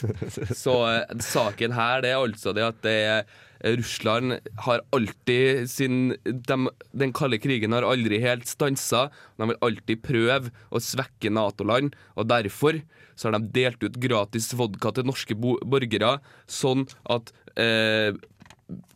Så 0.62 0.74
eh, 0.88 1.16
saken 1.24 1.74
her 1.76 2.04
det 2.04 2.12
er 2.14 2.20
altså 2.22 2.54
det 2.56 2.64
at 2.64 2.82
det 2.86 2.98
er 3.10 3.38
Russland 3.76 4.38
har 4.64 4.80
alltid 4.96 5.66
sin 5.68 6.14
de, 6.24 6.56
Den 6.96 7.12
kalde 7.12 7.36
krigen 7.42 7.74
har 7.76 7.84
aldri 7.84 8.20
helt 8.22 8.48
stansa. 8.48 9.10
De 9.36 9.50
vil 9.50 9.60
alltid 9.60 10.00
prøve 10.06 10.54
å 10.72 10.80
svekke 10.80 11.32
Nato-land, 11.34 11.92
og 12.16 12.30
derfor 12.30 12.80
så 13.20 13.28
har 13.28 13.36
de 13.36 13.52
delt 13.52 13.82
ut 13.84 13.98
gratis 14.00 14.48
vodka 14.56 14.94
til 14.96 15.10
norske 15.10 15.36
bo 15.36 15.58
borgere, 15.60 16.16
sånn 16.48 16.86
at 17.12 17.34
eh, 17.60 18.16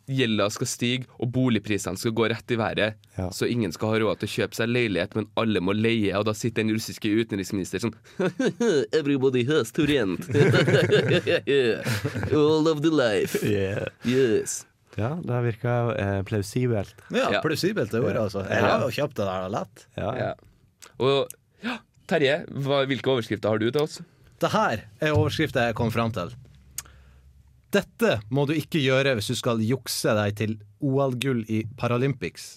gjelda 0.07 0.45
skal 0.53 0.67
stige 0.69 1.07
og 1.19 1.31
boligprisene 1.33 1.97
skal 1.97 2.13
gå 2.17 2.27
rett 2.31 2.51
i 2.53 2.57
været. 2.59 2.95
Ja. 3.17 3.29
Så 3.33 3.47
ingen 3.49 3.71
skal 3.73 3.89
ha 3.95 3.99
råd 4.03 4.19
til 4.21 4.29
å 4.29 4.33
kjøpe 4.35 4.55
seg 4.59 4.69
leilighet, 4.69 5.15
men 5.17 5.27
alle 5.41 5.61
må 5.63 5.73
leie. 5.75 6.13
Og 6.19 6.25
da 6.27 6.33
sitter 6.37 6.63
den 6.63 6.73
russiske 6.75 7.09
utenriksminister 7.09 7.81
sånn 7.83 7.95
Everybody 8.99 9.43
has 9.49 9.71
to 9.75 9.85
rent. 9.89 10.25
All 12.33 12.67
of 12.71 12.81
the 12.81 12.91
life. 12.91 13.39
Yeah. 13.45 13.87
Yes. 14.05 14.65
ja, 14.95 15.13
det 15.23 15.41
virker 15.49 15.91
eh, 15.99 16.21
plausibelt. 16.23 16.95
Ja, 17.11 17.29
Ja. 17.33 17.41
plausibelt 17.43 17.91
det 17.91 17.99
ordet, 17.99 18.21
altså. 18.21 18.45
Jeg 18.49 18.61
har 18.63 18.85
jo 18.85 18.91
kjøpt 18.95 19.17
det 19.19 19.25
der 19.27 19.49
lett. 19.51 19.87
Ja. 19.99 20.11
Ja. 20.21 20.31
Og 21.03 21.33
ja, 21.65 21.77
Terje, 22.07 22.37
hva, 22.63 22.83
hvilke 22.87 23.09
overskrifter 23.11 23.49
har 23.51 23.59
du 23.59 23.67
til 23.71 23.81
oss? 23.81 23.99
Det 24.39 24.51
her 24.53 24.85
er 25.01 25.15
overskriften 25.15 25.67
jeg 25.69 25.75
kom 25.75 25.91
fram 25.91 26.11
til. 26.15 26.31
Dette 27.75 28.19
må 28.33 28.45
du 28.47 28.53
ikke 28.55 28.79
gjøre 28.79 29.17
hvis 29.17 29.33
du 29.33 29.39
skal 29.39 29.63
jukse 29.65 30.13
deg 30.15 30.37
til 30.39 30.53
OL-gull 30.79 31.43
i 31.51 31.65
Paralympics. 31.79 32.55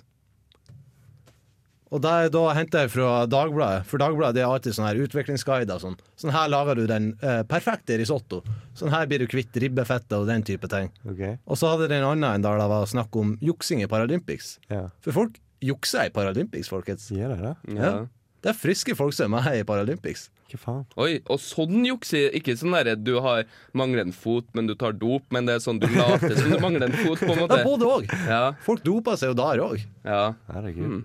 Og 1.89 2.03
det 2.05 2.11
er 2.13 2.33
da 2.33 2.43
henter 2.53 2.85
jeg 2.85 2.93
fra 2.93 3.13
Dagbladet, 3.31 3.87
for 3.89 4.01
Dagbladet 4.03 4.37
det 4.37 4.43
er 4.45 4.51
alltid 4.53 4.77
sånne 4.77 4.91
her 4.91 5.07
utviklingsguider. 5.07 5.81
Sånn. 5.81 5.97
sånn 6.21 6.35
her 6.35 6.51
lager 6.53 6.77
du 6.77 6.85
den 6.91 7.15
eh, 7.25 7.41
perfekte 7.49 7.97
risotto. 8.01 8.43
Sånn 8.77 8.93
her 8.93 9.09
blir 9.09 9.25
du 9.25 9.29
kvitt 9.31 9.57
ribbefettet 9.57 10.13
og 10.19 10.29
den 10.29 10.45
type 10.47 10.69
ting. 10.69 10.93
Okay. 11.09 11.39
Og 11.49 11.57
så 11.61 11.73
hadde 11.73 11.89
det 11.89 12.03
en 12.03 12.11
annen 12.11 12.29
enn 12.29 12.45
der 12.45 12.61
det 12.61 12.69
var 12.75 12.85
snakk 12.93 13.17
om 13.17 13.39
juksing 13.45 13.81
i 13.85 13.89
Paralympics. 13.89 14.59
Ja. 14.69 14.85
For 15.05 15.17
folk 15.17 15.41
jukser 15.65 16.11
i 16.11 16.15
Paralympics, 16.15 16.69
folkens. 16.71 17.09
Gjør 17.15 17.35
det 17.35 17.41
det? 17.47 17.57
Ja. 17.81 17.95
Det 18.43 18.53
er 18.53 18.57
friske 18.59 18.95
folk 18.99 19.15
som 19.17 19.35
er 19.35 19.43
med 19.43 19.61
i 19.61 19.65
Paralympics. 19.67 20.29
Hva 20.49 20.59
faen? 20.63 20.85
Oi, 20.97 21.19
og 21.29 21.41
sånn 21.43 21.83
juksing. 21.85 22.31
Ikke 22.39 22.55
sånn 22.57 22.73
derre 22.77 22.95
du 22.97 23.17
har 23.25 23.43
mangler 23.77 24.07
en 24.07 24.15
fot, 24.17 24.47
men 24.57 24.69
du 24.71 24.75
tar 24.79 24.95
dop, 24.97 25.27
men 25.35 25.49
det 25.49 25.59
er 25.59 25.65
sånn 25.65 25.81
du 25.83 25.89
later 25.93 26.33
som 26.39 26.55
du 26.55 26.59
mangler 26.63 26.87
en 26.87 26.97
fot, 26.97 27.21
på 27.21 27.33
en 27.35 27.43
måte. 27.43 27.51
Det 27.53 27.61
er 27.61 27.69
både 27.69 27.91
òg. 27.97 28.09
Ja, 28.31 28.41
Folk 28.65 28.85
doper 28.87 29.19
seg 29.21 29.35
jo 29.35 29.39
der 29.43 29.61
òg. 29.67 29.83
ja. 30.07 30.23
Herregud. 30.55 30.89
Mm. 30.95 31.05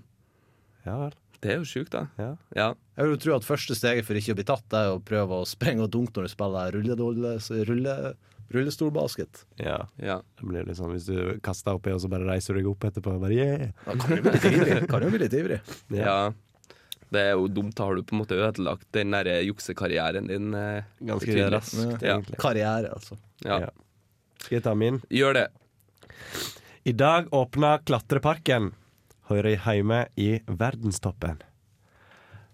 Ja 0.86 0.98
vel. 1.02 1.18
Det 1.44 1.52
er 1.52 1.58
jo 1.60 1.66
sjukt, 1.68 1.92
da. 1.92 2.06
Ja. 2.16 2.30
Ja. 2.56 2.70
Jeg 2.96 3.04
vil 3.04 3.18
jo 3.18 3.20
tro 3.26 3.34
at 3.36 3.44
første 3.44 3.76
steget 3.76 4.06
for 4.08 4.16
ikke 4.16 4.32
å 4.32 4.38
bli 4.40 4.46
tatt, 4.48 4.78
er 4.80 4.94
å 4.94 5.02
prøve 5.04 5.42
å 5.42 5.48
sprenge 5.50 5.84
og 5.84 5.92
dunke 5.92 6.16
når 6.16 6.30
du 6.30 6.32
spiller 6.32 6.78
rulle, 6.78 7.34
rulle, 7.68 7.96
rullestolbasket. 8.54 9.44
ja. 9.60 9.82
ja. 10.00 10.22
Det 10.40 10.48
blir 10.48 10.64
litt 10.68 10.78
sånn 10.80 10.94
hvis 10.94 11.08
du 11.10 11.18
kaster 11.44 11.76
oppi, 11.76 11.92
og 11.92 12.00
så 12.04 12.08
bare 12.12 12.28
reiser 12.30 12.56
du 12.56 12.62
deg 12.62 12.70
opp 12.72 12.88
etterpå. 12.88 13.18
Bare, 13.20 13.36
yeah. 13.36 13.76
Da 13.84 13.96
kan 14.00 14.16
du 14.16 14.24
bli 14.24 14.34
litt 14.38 14.48
ivrig. 14.54 14.80
Kan 14.92 15.04
du 15.04 15.10
bli 15.12 15.22
litt 15.26 15.36
ivrig. 15.40 15.60
ja. 16.00 16.18
Det 17.14 17.22
er 17.22 17.34
jo 17.38 17.48
dumt. 17.48 17.76
Da 17.78 17.86
har 17.88 17.96
du 18.00 18.04
på 18.04 18.16
en 18.18 18.22
måte 18.24 18.38
ødelagt 18.40 18.88
den 18.98 19.14
der 19.16 19.30
juksekarrieren 19.46 20.28
din. 20.32 20.54
eh, 20.58 20.84
Ganske 21.06 21.50
raskt, 21.54 22.02
Ja. 22.02 22.18
egentlig. 22.18 22.40
Karriere, 22.42 22.92
altså. 22.94 23.18
Ja. 23.46 23.60
Ja. 23.68 23.70
Skal 24.42 24.58
jeg 24.58 24.64
ta 24.66 24.74
min? 24.76 25.02
Gjør 25.10 25.34
det. 25.34 25.48
I 26.86 26.92
dag 26.92 27.30
åpna 27.32 27.78
Klatreparken. 27.86 28.74
Hører 29.30 29.56
hjemme 29.56 30.06
i 30.20 30.40
verdenstoppen. 30.48 31.38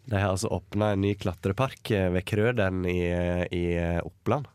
De 0.09 0.15
har 0.17 0.29
altså 0.33 0.49
åpna 0.53 0.91
en 0.93 1.01
ny 1.01 1.15
klatrepark 1.15 1.89
eh, 1.91 2.09
ved 2.13 2.25
Krøden 2.25 2.83
i, 2.89 2.99
eh, 3.09 3.43
i 3.53 3.63
Oppland. 4.01 4.45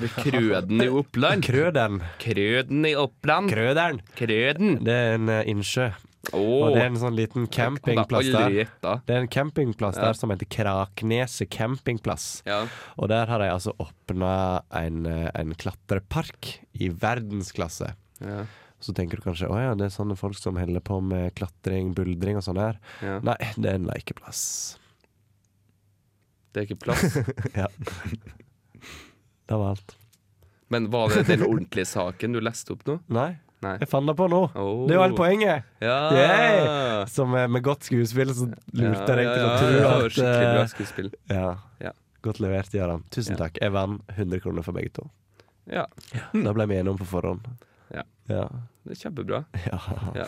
Ved 0.00 0.10
Krøden 0.16 0.80
i 0.84 0.88
Oppland. 0.88 1.42
Krøden. 1.44 1.98
Krøden 2.20 2.86
i 2.88 2.94
Oppland. 2.96 3.50
Krøderen. 3.52 4.00
Krøden. 4.16 4.78
Det 4.84 4.92
er 4.92 5.14
en 5.18 5.28
eh, 5.32 5.42
innsjø. 5.52 5.90
Åh. 6.30 6.38
Og 6.38 6.74
det 6.76 6.82
er 6.84 6.86
en 6.92 6.98
sånn 7.02 7.16
liten 7.18 7.48
campingplass 7.50 8.28
der. 8.30 8.68
Det 9.02 9.10
er 9.16 9.24
en 9.24 9.28
campingplass 9.32 9.96
Ja. 9.98 10.04
der 10.06 10.14
som 10.14 10.30
heter 10.30 10.46
Krakneset 10.46 11.50
campingplass. 11.50 12.42
Ja. 12.46 12.60
Og 12.96 13.08
der 13.10 13.26
har 13.26 13.42
de 13.42 13.48
altså 13.50 13.74
åpna 13.82 14.62
en, 14.70 15.04
eh, 15.06 15.30
en 15.34 15.54
klatrepark 15.58 16.60
i 16.78 16.88
verdensklasse. 16.90 17.94
Ja. 18.20 18.44
Så 18.78 18.94
tenker 18.94 19.18
du 19.18 19.22
kanskje 19.22 19.48
å 19.50 19.58
ja, 19.58 19.74
det 19.74 19.86
er 19.86 19.94
sånne 19.94 20.16
folk 20.18 20.38
som 20.38 20.56
holder 20.56 20.80
på 20.80 21.00
med 21.02 21.34
klatring, 21.34 21.92
buldring 21.94 22.36
og 22.38 22.42
sånn 22.46 22.58
her. 22.58 22.78
Nei, 23.22 23.36
det 23.58 23.66
er 23.70 23.74
en 23.78 23.86
lekeplass. 23.90 24.76
Det 26.52 26.62
er 26.62 26.66
ikke 26.70 26.82
plass. 26.86 27.18
Ja. 27.56 27.66
Det 29.46 29.58
var 29.58 29.70
alt. 29.74 29.96
Men 30.72 30.86
var 30.90 31.08
det 31.12 31.26
den 31.28 31.42
ordentlige 31.44 31.86
saken 31.86 32.32
du 32.32 32.40
leste 32.40 32.72
opp 32.72 32.84
nå? 32.88 33.00
Nei, 33.12 33.36
Nei. 33.62 33.76
jeg 33.80 33.88
fant 33.88 34.06
det 34.10 34.14
på 34.18 34.26
nå. 34.30 34.40
Oh. 34.58 34.84
Det 34.88 34.96
jo 34.96 35.02
hele 35.04 35.14
poenget! 35.16 35.64
Ja. 35.80 35.96
Yeah. 36.16 37.06
Som 37.06 37.30
med, 37.34 37.48
med 37.54 37.62
godt 37.62 37.84
skuespill 37.86 38.32
så 38.34 38.48
lurte 38.50 39.06
jeg 39.06 39.18
deg 39.22 39.28
til 39.32 39.44
å 39.46 39.52
tro 39.58 39.68
ja, 39.72 39.90
at 39.96 40.16
Skikkelig 40.16 40.48
bra 40.52 40.62
eh, 40.62 40.70
skuespill. 40.76 41.10
ja. 41.30 41.50
Ja. 41.80 41.92
Godt 42.22 42.38
levert, 42.38 42.70
Jaran. 42.74 43.02
Tusen 43.10 43.34
Ja. 43.34 43.40
takk. 43.44 43.56
Jeg 43.62 43.72
vant 43.74 44.02
100 44.14 44.38
kroner 44.44 44.62
for 44.62 44.72
begge 44.76 44.92
to. 44.94 45.08
Ja, 45.66 45.86
Da 46.34 46.52
ble 46.54 46.66
vi 46.70 46.76
enige 46.78 46.90
om 46.94 46.98
på 47.00 47.06
forhånd. 47.06 47.46
Ja. 47.94 48.02
Ja. 48.30 48.44
det 48.86 48.94
er 48.94 49.00
kjempebra. 49.02 49.44
ja. 49.66 49.78
Ja. 50.14 50.26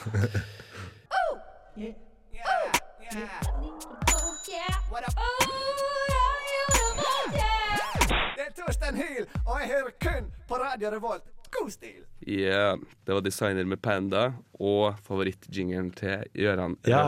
Det 8.37 8.43
er 8.47 8.53
Torstein 8.59 8.97
Hyl, 8.97 9.26
og 9.47 9.61
jeg 9.61 9.69
hører 9.71 9.91
kun 10.00 10.31
på 10.49 10.55
Radio 10.55 10.91
Revolt. 10.91 11.25
God 11.61 11.71
stil! 11.73 12.01
Yeah, 12.27 12.79
det 13.05 13.13
var 13.13 13.21
designer 13.21 13.65
med 13.69 13.83
Panda 13.85 14.33
og 14.59 14.95
favorittjingelen 15.05 15.91
til 15.99 16.25
Gøran. 16.35 16.77
ja. 16.89 17.03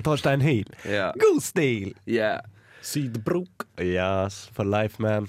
Torstein 0.06 0.40
Hyl. 0.40 0.68
yeah. 0.86 1.12
God 1.20 1.40
stil! 1.44 1.92
Yeah. 2.08 2.40
Sydbrok. 2.82 3.66
Yes, 3.82 4.46
for 4.54 4.64
life, 4.64 5.02
man. 5.02 5.28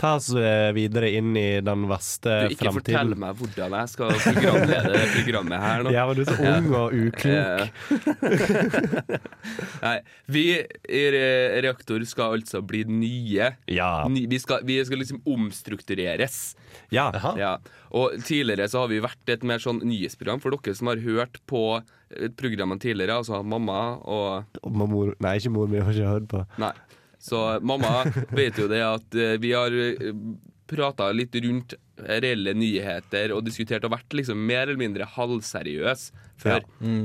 Ta 0.00 0.16
oss 0.18 0.26
eh, 0.34 0.72
videre 0.74 1.06
inn 1.14 1.36
i 1.38 1.60
den 1.62 1.84
vaste 1.86 2.32
Du, 2.48 2.54
ikke 2.56 2.72
fortell 2.74 3.12
meg 3.14 3.36
hvordan 3.38 3.76
jeg 3.78 3.92
skal 3.92 4.10
programlede 4.24 5.02
programmet 5.14 5.62
her 5.62 5.84
nå. 5.86 5.92
Ja, 5.94 6.06
var 6.10 6.18
du 6.18 6.24
så 6.26 6.34
ung 6.50 6.66
og 6.74 6.96
uklok. 6.98 7.70
Nei, 9.84 9.94
vi 10.34 10.44
i 10.58 11.02
Reaktor 11.64 12.02
skal 12.08 12.38
altså 12.40 12.62
bli 12.66 12.82
nye. 12.88 13.52
Ja. 13.70 13.92
Ny, 14.10 14.26
vi, 14.30 14.40
skal, 14.42 14.64
vi 14.66 14.80
skal 14.84 15.00
liksom 15.04 15.22
omstruktureres. 15.30 16.54
ja. 16.90 17.10
Ja. 17.38 17.56
Og 17.94 18.16
tidligere 18.26 18.66
så 18.66 18.80
har 18.82 18.88
vi 18.90 18.96
vært 19.04 19.30
et 19.30 19.44
mer 19.46 19.60
sånn 19.62 19.78
nyhetsprogram 19.86 20.40
for 20.42 20.50
dere 20.56 20.74
som 20.74 20.88
har 20.90 20.98
hørt 21.04 21.38
på 21.46 21.60
eh, 21.78 22.26
programmene 22.34 22.82
tidligere, 22.82 23.20
altså 23.22 23.38
mamma 23.46 24.00
og 24.02 24.58
Og 24.66 24.74
Mor, 24.74 25.12
nei, 25.22 25.36
ikke 25.38 25.52
mor 25.54 25.70
mi, 25.70 25.78
har 25.78 25.94
ikke 25.94 26.10
hørt 26.10 26.26
på. 26.32 26.42
Nei. 26.58 26.72
Så 27.24 27.38
mamma 27.64 28.02
vet 28.36 28.58
jo 28.60 28.66
det 28.68 28.82
at 28.84 29.16
eh, 29.16 29.36
vi 29.40 29.54
har 29.56 29.72
prata 30.68 31.10
litt 31.12 31.34
rundt 31.44 31.74
reelle 32.04 32.52
nyheter 32.56 33.32
og 33.36 33.44
diskutert 33.46 33.84
og 33.86 33.92
vært 33.94 34.16
liksom 34.16 34.40
mer 34.48 34.64
eller 34.66 34.80
mindre 34.80 35.06
halvseriøs 35.14 36.08
før. 36.42 36.64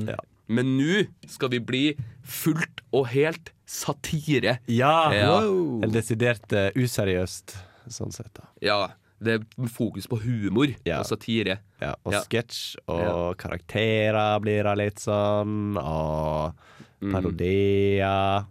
Ja. 0.09 0.17
Men 0.49 0.71
nå 0.79 1.03
skal 1.29 1.51
vi 1.53 1.59
bli 1.61 1.83
fullt 2.25 2.81
og 2.95 3.07
helt 3.13 3.51
satire. 3.69 4.57
Ja! 4.71 5.11
Ja. 5.13 5.35
En 5.45 5.91
desidert 5.93 6.49
uh, 6.57 6.71
useriøst, 6.75 7.53
sånn 7.93 8.11
sett. 8.15 8.31
da 8.33 8.47
Ja, 8.65 8.79
det 9.21 9.35
er 9.38 9.67
fokus 9.69 10.07
på 10.09 10.17
humor 10.23 10.73
Ja. 10.88 10.99
og 11.03 11.05
satire. 11.11 11.59
ja, 11.81 11.93
Og 12.03 12.13
Ja. 12.15 12.21
sketsj 12.25 12.77
og 12.88 12.99
Ja. 13.05 13.33
karakterer 13.45 14.39
blir 14.41 14.63
det 14.63 14.77
litt 14.77 14.99
sånn, 14.99 15.77
og 15.77 16.55
Mm. 17.01 17.13
parodier. 17.13 18.45
Så 18.45 18.47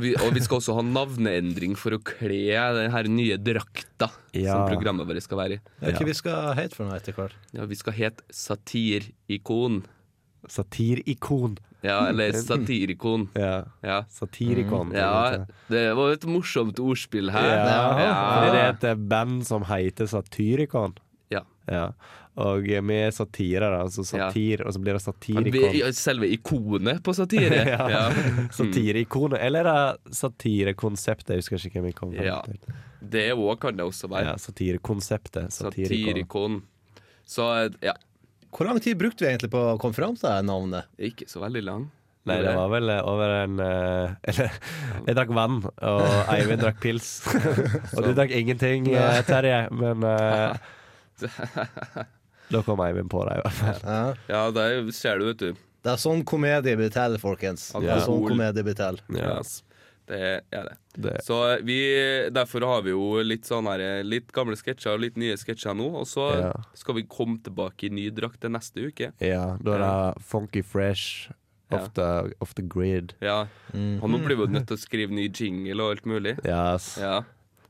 vi, 0.00 0.14
og 0.16 0.32
vi 0.34 0.40
skal 0.40 0.58
også 0.60 0.74
ha 0.78 0.82
navneendring 0.86 1.74
for 1.76 1.92
å 1.96 2.00
kle 2.02 2.38
den 2.78 2.90
her 2.94 3.04
nye 3.12 3.36
drakta 3.36 4.08
Ja. 4.32 4.54
som 4.56 4.68
programmet 4.72 5.06
vårt 5.06 5.22
skal 5.22 5.38
være 5.38 5.58
i. 5.58 5.60
Er 5.84 5.92
ikke 5.92 6.06
vi 6.08 6.14
skal 6.16 6.54
hete 6.56 6.74
for 6.74 6.88
noe 6.88 6.96
etter 6.96 7.12
hvert. 7.16 7.36
Ja, 7.52 7.66
vi 7.68 7.76
skal 7.76 7.92
hete 7.92 8.24
Satirikon. 8.32 9.82
Satirikon. 10.48 11.58
Ja, 11.84 12.06
eller 12.08 12.32
Satirikon. 12.32 13.28
Ja. 13.36 13.64
Ja. 13.84 13.98
Satirikon. 14.08 14.92
ja, 14.96 15.44
det 15.68 15.84
var 15.96 16.12
et 16.16 16.24
morsomt 16.28 16.80
ordspill 16.80 17.30
her. 17.34 17.44
Ja. 17.44 17.98
Ja. 18.00 18.52
Det 18.80 18.88
er 18.88 18.92
et 18.94 19.08
band 19.08 19.44
som 19.46 19.64
heter 19.68 20.08
Satyrikon. 20.08 20.96
Ja. 21.68 21.74
Ja. 21.74 21.86
Og 22.44 22.66
eh, 22.66 22.80
vi 22.82 22.96
er 22.98 23.12
satire, 23.14 23.68
da. 23.70 23.82
Altså 23.84 24.02
satir, 24.06 24.64
og 24.66 24.74
så 24.74 24.80
blir 24.82 24.96
det 24.98 25.02
satirikon. 25.04 25.92
selve 25.94 26.30
ikonet 26.34 27.02
på 27.06 27.14
satire. 27.14 27.60
Ja. 27.74 27.86
ja. 27.90 28.02
Satireikonet. 28.54 29.38
Eller 29.40 29.68
er 29.70 29.96
det 30.02 30.14
satirekonseptet? 30.18 31.36
Jeg 31.36 31.44
husker 31.44 31.62
ikke 31.70 31.78
hvem 31.80 31.90
jeg 31.92 31.98
kom 32.00 32.14
fram 32.14 32.26
Ja. 32.26 32.40
til. 32.42 32.58
Det 33.14 33.26
òg 33.36 33.58
kan 33.62 33.76
det 33.78 33.84
også 33.86 34.08
være. 34.10 34.32
Ja, 34.32 34.36
satirekonseptet. 34.40 35.52
Satirikon. 35.52 35.92
Satirikon. 35.94 36.62
Så 37.24 37.46
ja, 37.84 37.94
Hvor 38.54 38.66
lang 38.68 38.80
tid 38.82 38.98
brukte 38.98 39.24
vi 39.24 39.30
egentlig 39.30 39.50
på 39.50 39.60
å 39.74 39.78
komme 39.80 39.94
fram 39.96 40.16
til 40.16 40.28
det 40.28 40.44
navnet? 40.46 40.90
ikke 40.98 41.26
så 41.30 41.40
veldig 41.42 41.62
lang. 41.64 41.90
Nei, 42.24 42.38
det 42.40 42.54
var 42.56 42.70
vel 42.72 42.88
eh, 42.88 43.02
over 43.04 43.32
en 43.42 43.58
eh, 43.60 44.12
Eller 44.30 44.54
jeg 45.04 45.16
drakk 45.18 45.32
vann, 45.36 45.58
og 45.84 46.04
Eivind 46.32 46.62
drakk 46.62 46.78
pils. 46.80 47.10
og 47.94 48.00
du 48.06 48.14
drakk 48.16 48.32
ingenting, 48.32 48.88
eh, 48.96 49.20
Terje. 49.28 49.66
Men 49.76 50.02
eh, 50.08 50.56
da 52.54 52.62
kom 52.66 52.80
Eivind 52.84 53.10
på 53.12 53.22
deg, 53.28 53.38
i 53.38 53.44
hvert 53.46 53.60
fall. 53.60 53.84
Ja. 53.84 54.00
Ja, 54.28 54.42
det 54.54 54.94
ser 54.96 55.18
du, 55.20 55.28
vet 55.32 55.38
du. 55.44 55.62
Det 55.84 55.92
er 55.92 56.00
sånn 56.00 56.22
komedie 56.24 56.76
blir 56.80 56.90
til, 56.92 57.18
folkens. 57.20 57.70
Det 57.76 57.90
er 57.92 58.02
sånn 58.06 58.24
komedie 58.24 58.64
blir 58.64 58.76
til. 58.78 59.00
Yes. 59.12 59.58
Det 60.08 60.18
er 60.52 60.66
det. 60.68 60.74
Det. 61.00 61.12
Så 61.24 61.36
vi, 61.64 61.76
derfor 62.32 62.64
har 62.68 62.82
vi 62.84 62.92
jo 62.92 63.22
litt 63.24 63.48
sånn 63.48 63.64
her, 63.70 64.02
litt 64.04 64.28
gamle 64.36 64.56
sketsjer 64.56 64.96
og 64.98 65.00
litt 65.04 65.16
nye 65.20 65.36
sketsjer 65.40 65.76
nå. 65.76 65.86
Og 66.02 66.04
så 66.08 66.26
Ja. 66.40 66.50
skal 66.76 66.94
vi 66.98 67.06
komme 67.08 67.38
tilbake 67.44 67.88
i 67.88 67.92
ny 67.92 68.10
drakt 68.10 68.40
til 68.44 68.52
neste 68.52 68.84
uke. 68.90 69.12
Ja, 69.24 69.56
da 69.60 69.74
er 69.76 69.84
det 69.84 70.22
Funky 70.28 70.62
Fresh 70.62 71.30
off, 71.72 71.88
the, 71.96 72.32
off 72.44 72.52
the 72.54 72.62
grid. 72.62 73.14
Ja. 73.24 73.46
Og 73.72 74.08
nå 74.12 74.20
blir 74.24 74.36
vi 74.36 74.44
jo 74.44 74.52
nødt 74.52 74.68
til 74.68 74.76
å 74.76 74.80
skrive 74.84 75.10
ny 75.16 75.28
jingle 75.32 75.80
og 75.82 75.96
alt 75.96 76.04
mulig. 76.06 76.36
Yes. 76.44 76.98
Ja. 77.00 77.22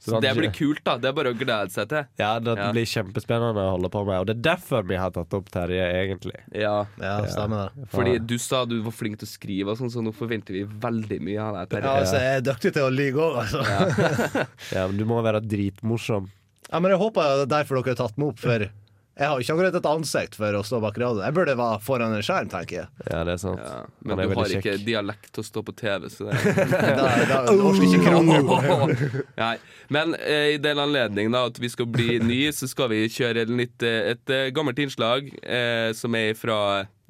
Så 0.04 0.20
det 0.20 0.34
blir 0.36 0.50
kult, 0.52 0.82
da. 0.84 0.98
Det 1.00 1.08
er 1.08 1.14
bare 1.16 1.32
å 1.32 1.36
glede 1.38 1.72
seg 1.72 1.88
til. 1.88 2.04
Ja, 2.20 2.34
det 2.38 2.54
Ja. 2.58 2.70
blir 2.76 2.84
kjempespennende 2.84 3.56
å 3.62 3.70
holde 3.78 3.88
på 3.90 4.02
med, 4.04 4.18
og 4.20 4.26
det 4.28 4.36
er 4.36 4.42
derfor 4.56 4.82
vi 4.86 4.96
har 5.00 5.10
tatt 5.10 5.32
opp 5.32 5.48
Terje, 5.50 5.80
egentlig. 5.80 6.36
Ja. 6.52 6.86
Ja, 7.00 7.14
stemmer 7.24 7.70
det. 7.74 7.88
Fordi 7.94 8.18
du 8.26 8.36
sa 8.38 8.64
du 8.68 8.76
var 8.84 8.92
flink 8.92 9.18
til 9.18 9.26
å 9.26 9.32
skrive, 9.32 9.70
og 9.72 9.78
sånn, 9.80 9.90
så 9.90 10.02
nå 10.04 10.12
forventer 10.14 10.52
vi 10.58 10.64
veldig 10.64 11.20
mye 11.24 11.40
av 11.40 11.68
deg. 11.68 11.82
Ja, 11.82 11.96
altså, 12.02 12.20
jeg 12.20 12.36
er 12.42 12.46
dyktig 12.52 12.72
til 12.76 12.82
å 12.84 12.92
lyge 12.92 13.16
òg, 13.16 13.40
altså. 13.42 13.64
Ja, 14.76 14.86
men 14.86 14.96
du 15.00 15.04
må 15.08 15.22
være 15.24 15.40
dritmorsom. 15.40 16.28
Ja, 16.70 16.80
men 16.80 16.90
jeg 16.92 17.00
håper 17.00 17.22
det 17.22 17.46
er 17.46 17.52
derfor 17.64 17.80
dere 17.82 17.94
har 17.94 18.00
tatt 18.08 18.18
meg 18.18 18.28
opp, 18.34 18.38
for 18.44 18.68
Jeg 19.14 19.30
har 19.30 19.38
ikke 19.38 19.54
akkurat 19.54 19.76
et 19.78 19.86
ansikt 19.86 20.34
for 20.34 20.56
å 20.58 20.60
stå 20.66 20.80
bak 20.82 20.96
radioen. 20.98 21.22
Jeg 21.22 21.34
burde 21.36 21.54
være 21.58 21.78
foran 21.86 22.16
en 22.16 22.24
skjerm, 22.26 22.48
tenker 22.50 22.80
jeg. 22.80 22.88
Ja, 23.06 23.20
det 23.28 23.36
er 23.36 23.40
sant. 23.44 23.60
Ja, 23.62 23.76
men 24.02 24.18
er 24.18 24.32
du 24.32 24.34
har 24.40 24.54
ikke 24.56 24.74
dialekt 24.82 25.28
til 25.36 25.44
å 25.44 25.46
stå 25.46 25.62
på 25.68 25.74
TV, 25.78 26.08
så 26.10 26.26
det 26.32 26.40
Da, 26.98 27.06
da 27.30 27.38
orker 27.54 27.86
ikke 27.86 28.00
krangle. 28.08 28.98
Nei. 29.44 29.52
Men 29.94 30.16
eh, 30.18 30.56
i 30.56 30.58
den 30.62 30.82
anledning 30.82 31.30
da 31.30 31.44
at 31.46 31.62
vi 31.62 31.70
skal 31.70 31.86
bli 31.94 32.18
ny, 32.26 32.40
så 32.56 32.66
skal 32.70 32.90
vi 32.90 33.04
kjøre 33.06 33.46
litt, 33.54 33.86
eh, 33.86 34.10
et 34.16 34.34
eh, 34.34 34.50
gammelt 34.56 34.82
innslag 34.82 35.30
eh, 35.46 35.94
som 35.94 36.18
er 36.18 36.34
fra 36.34 36.58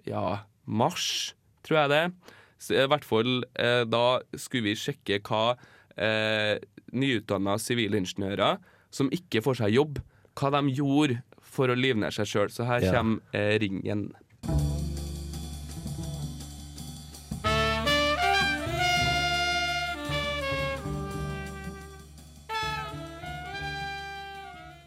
ja, 0.04 0.26
mars, 0.68 1.32
tror 1.64 1.86
jeg 1.86 1.94
det. 1.94 2.04
Så, 2.60 2.76
I 2.84 2.88
hvert 2.92 3.08
fall 3.08 3.46
eh, 3.56 3.82
da 3.88 4.06
skulle 4.36 4.74
vi 4.74 4.76
sjekke 4.76 5.22
hva 5.24 5.54
eh, 5.96 6.60
nyutdanna 6.92 7.56
sivilingeniører 7.64 8.60
som 8.94 9.08
ikke 9.08 9.40
får 9.44 9.64
seg 9.64 9.78
jobb, 9.80 10.04
hva 10.36 10.52
de 10.52 10.76
gjorde 10.76 11.22
for 11.54 11.70
å 11.72 11.76
livnære 11.78 12.16
seg 12.18 12.30
sjøl. 12.32 12.50
Så 12.52 12.66
her 12.68 12.82
Ja. 12.84 12.92
kommer 12.98 13.20
eh, 13.32 13.54
ringen. 13.62 14.08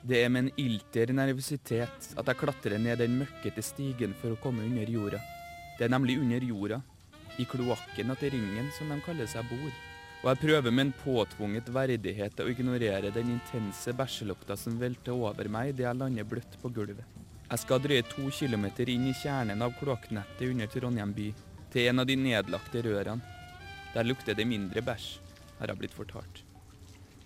Det 0.07 0.21
er 0.23 0.29
med 0.31 0.45
en 0.45 0.51
ilter 0.61 1.09
nervøsitet 1.11 2.13
at 2.15 2.29
jeg 2.31 2.39
klatrer 2.39 2.77
ned 2.79 3.01
den 3.01 3.17
møkkete 3.19 3.63
stigen 3.65 4.13
for 4.15 4.31
å 4.35 4.39
komme 4.39 4.63
under 4.63 4.87
jorda. 4.87 5.19
Det 5.77 5.87
er 5.87 5.91
nemlig 5.91 6.15
under 6.21 6.45
jorda, 6.47 6.77
i 7.37 7.45
kloakken 7.45 8.13
til 8.21 8.31
ringen 8.37 8.69
som 8.77 8.89
de 8.93 9.01
kaller 9.05 9.27
seg 9.29 9.49
bor. 9.51 9.73
Og 10.23 10.31
jeg 10.31 10.41
prøver 10.41 10.73
med 10.73 10.87
en 10.87 10.95
påtvunget 11.03 11.69
verdighet 11.69 12.39
å 12.41 12.47
ignorere 12.49 13.11
den 13.13 13.35
intense 13.35 13.93
bæsjelukta 13.93 14.57
som 14.57 14.79
velter 14.81 15.13
over 15.13 15.49
meg 15.51 15.75
idet 15.75 15.85
jeg 15.85 15.99
lander 15.99 16.25
bløtt 16.27 16.57
på 16.61 16.71
gulvet. 16.73 17.05
Jeg 17.47 17.61
skal 17.61 17.79
drøye 17.83 18.03
to 18.09 18.25
kilometer 18.33 18.89
inn 18.91 19.05
i 19.07 19.13
kjernen 19.15 19.61
av 19.63 19.77
kloakknettet 19.77 20.49
under 20.49 20.67
Trondheim 20.73 21.13
by, 21.15 21.29
til 21.71 21.91
en 21.91 22.01
av 22.01 22.09
de 22.09 22.17
nedlagte 22.19 22.81
rørene. 22.83 23.35
Der 23.93 24.09
lukter 24.09 24.35
det 24.35 24.47
mindre 24.49 24.83
bæsj, 24.83 25.05
har 25.61 25.71
jeg 25.71 25.79
blitt 25.79 25.95
fortalt. 25.95 26.41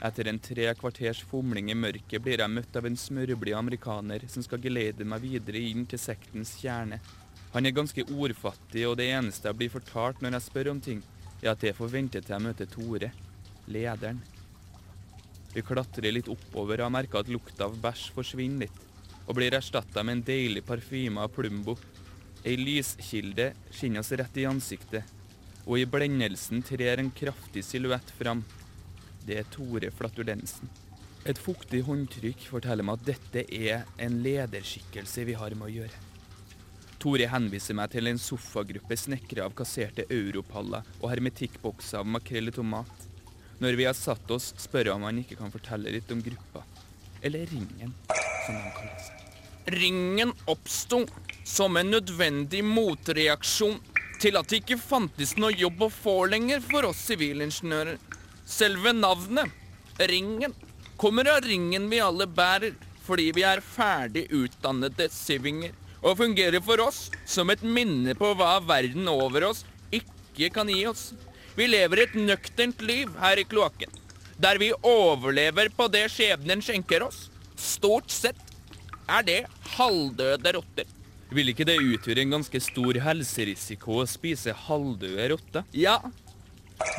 Etter 0.02 0.28
en 0.30 0.40
tre 0.42 0.68
kvarters 0.78 1.24
fomling 1.30 1.72
i 1.72 1.78
mørket 1.78 2.22
blir 2.26 2.42
jeg 2.42 2.54
møtt 2.54 2.78
av 2.78 2.86
en 2.90 2.98
smørblid 2.98 3.54
amerikaner 3.58 4.24
som 4.34 4.44
skal 4.46 4.62
geleide 4.62 5.06
meg 5.06 5.24
videre 5.24 5.62
inn 5.62 5.88
til 5.90 6.02
sektens 6.02 6.56
kjerne. 6.62 6.98
Han 7.54 7.66
er 7.66 7.76
ganske 7.76 8.06
ordfattig, 8.10 8.86
og 8.90 8.98
det 8.98 9.12
eneste 9.14 9.50
jeg 9.50 9.60
blir 9.60 9.74
fortalt 9.74 10.22
når 10.22 10.38
jeg 10.38 10.48
spør 10.48 10.72
om 10.74 10.82
ting, 10.82 11.04
er 11.42 11.54
at 11.54 11.64
jeg 11.66 11.78
får 11.78 11.92
vente 11.92 12.22
til 12.22 12.36
jeg 12.36 12.44
møter 12.46 12.70
Tore, 12.70 13.12
lederen. 13.72 14.22
Vi 15.52 15.64
klatrer 15.66 16.14
litt 16.14 16.30
oppover 16.32 16.80
og 16.80 16.88
har 16.88 16.94
merka 16.94 17.20
at 17.20 17.32
lukta 17.32 17.68
av 17.68 17.80
bæsj 17.82 18.12
forsvinner 18.16 18.68
litt, 18.68 18.78
og 19.26 19.36
blir 19.38 19.58
erstatta 19.58 20.04
med 20.04 20.20
en 20.20 20.28
deilig 20.30 20.64
parfyme 20.68 21.24
av 21.24 21.34
Plumbo. 21.36 21.76
Ei 22.46 22.56
lyskilde 22.58 23.52
skinner 23.74 24.02
oss 24.02 24.14
rett 24.18 24.38
i 24.40 24.48
ansiktet, 24.50 25.04
og 25.66 25.78
i 25.78 25.86
blendelsen 25.90 26.64
trer 26.66 27.02
en 27.02 27.12
kraftig 27.14 27.66
silhuett 27.68 28.14
fram. 28.18 28.46
Det 29.26 29.42
er 29.42 29.52
Tore 29.54 29.92
Flatulensen. 29.94 30.72
Et 31.30 31.38
fuktig 31.38 31.84
håndtrykk 31.86 32.48
forteller 32.50 32.86
meg 32.86 32.98
at 32.98 33.12
dette 33.12 33.44
er 33.54 33.84
en 34.02 34.22
lederskikkelse 34.24 35.28
vi 35.28 35.36
har 35.38 35.54
med 35.54 35.68
å 35.68 35.76
gjøre. 35.76 36.11
Tore 37.02 37.26
henviser 37.26 37.74
meg 37.74 37.90
til 37.96 38.12
en 38.12 38.20
sofagruppe 38.22 38.94
snekra 39.00 39.48
av 39.48 39.56
kasserte 39.58 40.04
europaller 40.14 40.86
og 41.00 41.08
hermetikkbokser 41.10 42.04
av 42.04 42.12
makrell 42.14 42.52
i 42.52 42.54
tomat. 42.54 43.08
Når 43.62 43.78
vi 43.80 43.88
har 43.88 43.98
satt 43.98 44.30
oss, 44.34 44.52
spør 44.62 44.92
jeg 44.92 44.94
om 44.94 45.08
han 45.08 45.22
ikke 45.24 45.40
kan 45.40 45.54
fortelle 45.54 45.94
litt 45.96 46.12
om 46.14 46.22
gruppa. 46.22 46.62
Eller 47.26 47.50
Ringen, 47.50 47.96
som 48.46 48.54
de 48.58 48.74
kaller 48.78 49.02
seg. 49.02 49.18
Ringen 49.74 50.34
oppsto 50.50 51.04
som 51.46 51.78
en 51.78 51.90
nødvendig 51.94 52.62
motreaksjon 52.66 53.80
til 54.22 54.38
at 54.38 54.50
det 54.50 54.62
ikke 54.62 54.78
fantes 54.82 55.34
noe 55.42 55.54
jobb 55.58 55.82
å 55.88 55.92
få 55.94 56.16
lenger 56.30 56.62
for 56.66 56.86
oss 56.90 57.02
sivilingeniører. 57.10 57.98
Selve 58.46 58.94
navnet, 58.94 59.50
Ringen, 60.10 60.54
kommer 61.02 61.30
av 61.34 61.42
ringen 61.46 61.90
vi 61.90 62.02
alle 62.02 62.30
bærer, 62.30 62.76
fordi 63.02 63.32
vi 63.34 63.46
er 63.48 63.62
ferdig 63.66 64.28
utdannede 64.38 65.10
sivinger, 65.14 65.74
og 66.02 66.18
fungerer 66.20 66.62
for 66.66 66.82
oss 66.84 67.10
som 67.30 67.52
et 67.54 67.64
minne 67.64 68.16
på 68.18 68.34
hva 68.38 68.56
verden 68.66 69.08
over 69.12 69.50
oss 69.52 69.66
ikke 69.94 70.52
kan 70.56 70.70
gi 70.72 70.84
oss. 70.90 71.12
Vi 71.58 71.68
lever 71.68 72.06
et 72.06 72.16
nøkternt 72.16 72.82
liv 72.86 73.12
her 73.22 73.42
i 73.42 73.46
kloakken, 73.48 73.92
der 74.42 74.58
vi 74.62 74.72
overlever 74.88 75.70
på 75.76 75.90
det 75.92 76.08
skjebnen 76.14 76.64
skjenker 76.64 77.06
oss. 77.10 77.28
Stort 77.60 78.10
sett 78.14 78.40
er 79.12 79.26
det 79.28 79.40
halvdøde 79.76 80.56
rotter. 80.58 80.90
Vil 81.32 81.52
ikke 81.52 81.68
det 81.68 81.78
utgjøre 81.80 82.26
en 82.26 82.38
ganske 82.38 82.60
stor 82.64 82.98
helserisiko 83.06 84.02
å 84.02 84.08
spise 84.10 84.56
halvdøde 84.68 85.30
rotter? 85.32 85.68
Ja, 85.76 86.00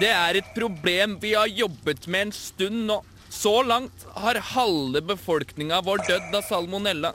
det 0.00 0.12
er 0.12 0.38
et 0.38 0.52
problem 0.56 1.18
vi 1.20 1.34
har 1.36 1.50
jobbet 1.50 2.06
med 2.06 2.28
en 2.28 2.36
stund 2.36 2.86
nå. 2.88 3.00
Så 3.32 3.62
langt 3.64 4.04
har 4.12 4.36
halve 4.52 5.00
befolkninga 5.08 5.80
vår 5.84 6.04
dødd 6.08 6.36
av 6.36 6.44
salmonella. 6.44 7.14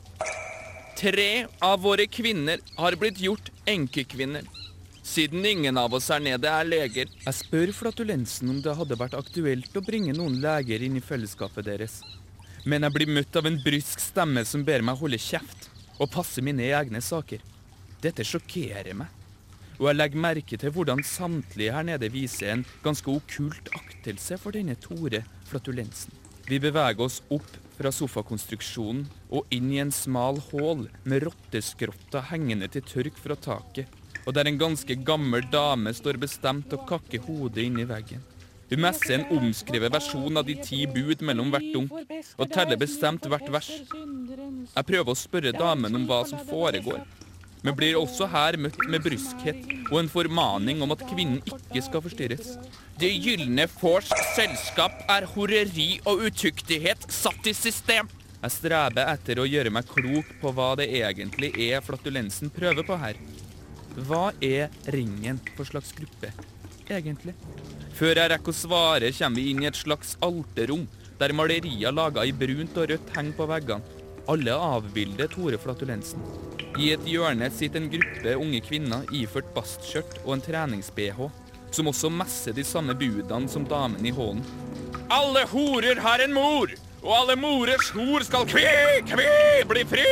Tre 0.97 1.45
av 1.60 1.81
våre 1.81 2.07
kvinner 2.10 2.60
har 2.75 2.95
blitt 2.97 3.19
gjort 3.21 3.51
enkekvinner. 3.69 4.41
Siden 5.03 5.45
ingen 5.45 5.77
av 5.77 5.93
oss 5.93 6.07
her 6.10 6.23
nede 6.25 6.49
er 6.49 6.65
leger. 6.65 7.12
Jeg 7.21 7.38
spør 7.38 7.73
flatulensen 7.79 8.49
om 8.49 8.63
det 8.65 8.73
hadde 8.79 8.97
vært 8.97 9.13
aktuelt 9.19 9.77
å 9.77 9.83
bringe 9.86 10.15
noen 10.17 10.39
leger 10.41 10.81
inn 10.88 10.97
i 10.97 11.03
fellesskapet 11.05 11.69
deres. 11.69 11.99
Men 12.65 12.88
jeg 12.88 12.95
blir 12.97 13.13
møtt 13.13 13.38
av 13.38 13.45
en 13.45 13.62
brysk 13.62 14.01
stemme 14.01 14.41
som 14.41 14.65
ber 14.65 14.81
meg 14.81 14.97
holde 14.97 15.21
kjeft 15.21 15.69
og 15.99 16.10
passe 16.17 16.41
mine 16.41 16.65
egne 16.65 17.03
saker. 17.05 17.45
Dette 18.01 18.25
sjokkerer 18.25 18.97
meg. 18.97 19.13
Og 19.77 19.91
jeg 19.91 19.99
legger 20.01 20.25
merke 20.25 20.57
til 20.57 20.73
hvordan 20.73 21.05
samtlige 21.05 21.77
her 21.77 21.86
nede 21.86 22.10
viser 22.10 22.55
en 22.55 22.65
ganske 22.81 23.13
okkult 23.13 23.69
aktelse 23.77 24.41
for 24.41 24.57
denne 24.57 24.73
Tore 24.81 25.21
Flatulensen. 25.45 26.25
Vi 26.47 26.60
beveger 26.63 27.03
oss 27.03 27.19
opp 27.27 27.47
fra 27.75 27.91
sofakonstruksjonen 27.91 29.03
og 29.36 29.49
inn 29.51 29.67
i 29.73 29.81
en 29.83 29.91
smal 29.91 30.39
hål 30.47 30.86
med 31.03 31.25
rotteskrotter 31.25 32.23
hengende 32.29 32.69
til 32.71 32.86
tørk 32.88 33.19
fra 33.19 33.36
taket, 33.36 33.91
og 34.23 34.31
der 34.38 34.47
en 34.47 34.60
ganske 34.62 34.95
gammel 35.10 35.43
dame 35.51 35.91
står 35.95 36.19
bestemt 36.21 36.71
og 36.77 36.88
kakker 36.88 37.25
hodet 37.27 37.67
inn 37.67 37.81
i 37.83 37.88
veggen. 37.89 38.23
Hun 38.71 38.83
messer 38.83 39.17
en 39.17 39.27
omskrevet 39.36 39.91
versjon 39.91 40.39
av 40.39 40.47
de 40.47 40.55
ti 40.63 40.81
bud 40.88 41.21
mellom 41.27 41.51
hvert 41.51 41.67
dunk, 41.75 41.93
og 42.39 42.55
teller 42.55 42.79
bestemt 42.79 43.27
hvert 43.27 43.51
vers. 43.51 43.69
Jeg 44.71 44.88
prøver 44.88 45.12
å 45.12 45.19
spørre 45.19 45.55
damen 45.55 45.99
om 45.99 46.07
hva 46.07 46.23
som 46.31 46.47
foregår, 46.47 47.03
men 47.63 47.75
blir 47.75 47.99
også 47.99 48.27
her 48.31 48.55
møtt 48.55 48.79
med 48.88 49.03
bryskhet 49.03 49.63
og 49.91 49.99
en 49.99 50.12
formaning 50.12 50.79
om 50.83 50.95
at 50.95 51.03
kvinnen 51.12 51.41
ikke 51.43 51.83
skal 51.83 52.03
forstyrres. 52.07 52.55
Det 52.97 53.12
gylne 53.13 53.67
fårs 53.69 54.07
selskap 54.33 55.03
er 55.13 55.27
horeri 55.36 55.99
og 56.10 56.23
utuktighet 56.25 57.03
satt 57.13 57.45
i 57.45 57.53
system. 57.53 58.10
Jeg 58.41 58.53
streber 58.55 59.12
etter 59.12 59.38
å 59.38 59.45
gjøre 59.45 59.69
meg 59.73 59.86
klok 59.91 60.31
på 60.41 60.53
hva 60.57 60.71
det 60.79 60.88
egentlig 60.97 61.51
er 61.67 61.86
flatulensen 61.86 62.49
prøver 62.53 62.88
på 62.88 62.97
her. 62.97 63.19
Hva 64.10 64.31
er 64.41 64.73
ringen 64.95 65.38
for 65.53 65.69
slags 65.69 65.93
gruppe, 65.93 66.33
egentlig? 66.89 67.36
Før 67.97 68.17
jeg 68.17 68.33
rekker 68.33 68.53
å 68.53 68.62
svare, 68.63 69.13
kommer 69.13 69.43
vi 69.43 69.47
inn 69.51 69.62
i 69.62 69.69
et 69.69 69.77
slags 69.77 70.17
alterrom, 70.25 70.89
der 71.21 71.38
malerier 71.38 71.93
laga 71.93 72.25
i 72.25 72.33
brunt 72.33 72.81
og 72.81 72.89
rødt 72.89 73.13
henger 73.13 73.38
på 73.38 73.51
veggene. 73.53 73.97
Alle 74.27 74.57
avbilder 74.57 75.29
Tore 75.31 75.62
Flatulensen. 75.62 76.25
I 76.81 76.95
et 76.97 77.05
hjørne 77.10 77.47
sitter 77.53 77.83
en 77.83 77.93
gruppe 77.93 78.33
unge 78.41 78.65
kvinner 78.65 79.05
iført 79.13 79.53
bastskjørt 79.53 80.17
og 80.25 80.33
en 80.36 80.43
trenings-BH, 80.49 81.29
som 81.75 81.89
også 81.91 82.12
messer 82.13 82.56
de 82.58 82.65
samme 82.67 82.95
budene 82.97 83.49
som 83.51 83.65
damen 83.67 84.06
i 84.06 84.13
hånden. 84.15 84.43
Alle 85.13 85.45
horer 85.47 86.01
har 86.03 86.23
en 86.23 86.34
mor, 86.36 86.71
og 87.03 87.12
alle 87.15 87.38
morers 87.39 87.89
hor 87.95 88.25
skal 88.27 88.47
kvi, 88.49 88.67
kvi, 89.08 89.32
bli 89.69 89.84
fri! 89.88 90.08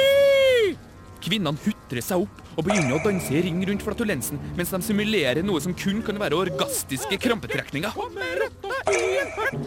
Kvinnene 1.25 1.57
hutrer 1.57 2.03
seg 2.05 2.21
opp 2.23 2.41
og 2.55 2.63
begynner 2.67 2.95
å 2.95 3.03
danse 3.03 3.33
i 3.33 3.41
ring 3.43 3.59
rundt 3.67 3.83
flatulensen, 3.83 4.39
mens 4.55 4.71
de 4.71 4.79
simulerer 4.85 5.43
noe 5.43 5.59
som 5.63 5.73
kun 5.75 5.99
kan 6.05 6.19
være 6.21 6.37
orgastiske 6.45 7.17
krampetrekninger. 7.19 7.91
Kommer 7.97 8.39
rotta 8.43 8.75
i 8.93 9.01
en 9.19 9.31
fart, 9.35 9.57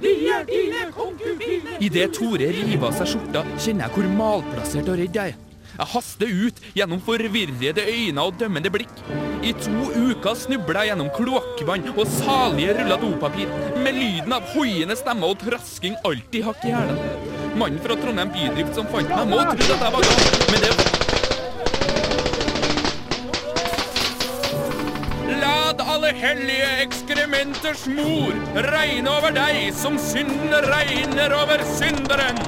vi 0.00 0.28
er 0.28 0.44
dine 0.48 0.86
konkubiner, 0.94 1.74
er. 1.76 1.82
Idet 1.86 2.14
Tore 2.16 2.52
river 2.52 2.88
av 2.90 2.94
seg 2.98 3.12
skjorta, 3.14 3.44
kjenner 3.56 3.86
jeg 3.86 3.94
hvor 3.96 4.08
malplassert 4.20 4.88
og 4.92 4.98
redd 5.00 5.16
jeg 5.16 5.34
er. 5.34 5.42
Jeg 5.76 5.88
haster 5.92 6.30
ut 6.30 6.60
gjennom 6.72 7.00
forvirrede 7.04 7.82
øyne 7.84 8.22
og 8.24 8.38
dømmende 8.40 8.70
blikk. 8.72 8.94
I 9.44 9.52
to 9.60 9.90
uker 9.92 10.34
snubler 10.40 10.78
jeg 10.80 10.88
gjennom 10.94 11.10
kloakkvann 11.12 11.90
og 11.92 12.06
salige 12.14 12.78
ruller 12.78 12.98
dopapir, 13.02 13.48
med 13.84 13.92
lyden 13.98 14.32
av 14.32 14.42
hoiende 14.54 14.96
stemmer 14.96 15.34
og 15.34 15.40
trasking 15.42 15.94
alltid 16.08 16.42
hakk 16.48 16.64
i 16.64 16.72
hælene. 16.72 17.10
Mannen 17.60 17.80
fra 17.84 17.94
Trondheim 18.00 18.32
bydrift 18.32 18.74
som 18.76 18.88
fant 18.92 19.08
meg, 19.12 19.28
må 19.28 19.36
ha 19.40 19.52
trodd 19.52 19.74
at 19.76 19.82
jeg 19.84 19.92
var 19.94 20.02
gal, 20.08 20.20
men 20.52 20.60
det 20.64 20.70
Lad 25.36 25.78
alle 25.84 26.10
hellige 26.16 26.68
ekskrementers 27.26 27.86
mor, 27.86 28.32
regne 28.54 29.10
over 29.10 29.32
deg 29.34 29.74
som 29.74 29.98
synden 29.98 30.52
regner 30.70 31.32
over 31.34 31.58
synderen. 31.64 32.38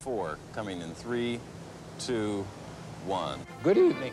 Four, 0.00 0.36
coming 0.52 0.82
in 0.82 0.92
three, 0.94 1.40
two, 1.98 2.44
one. 3.06 3.38
Good 3.62 3.78
evening. 3.78 4.12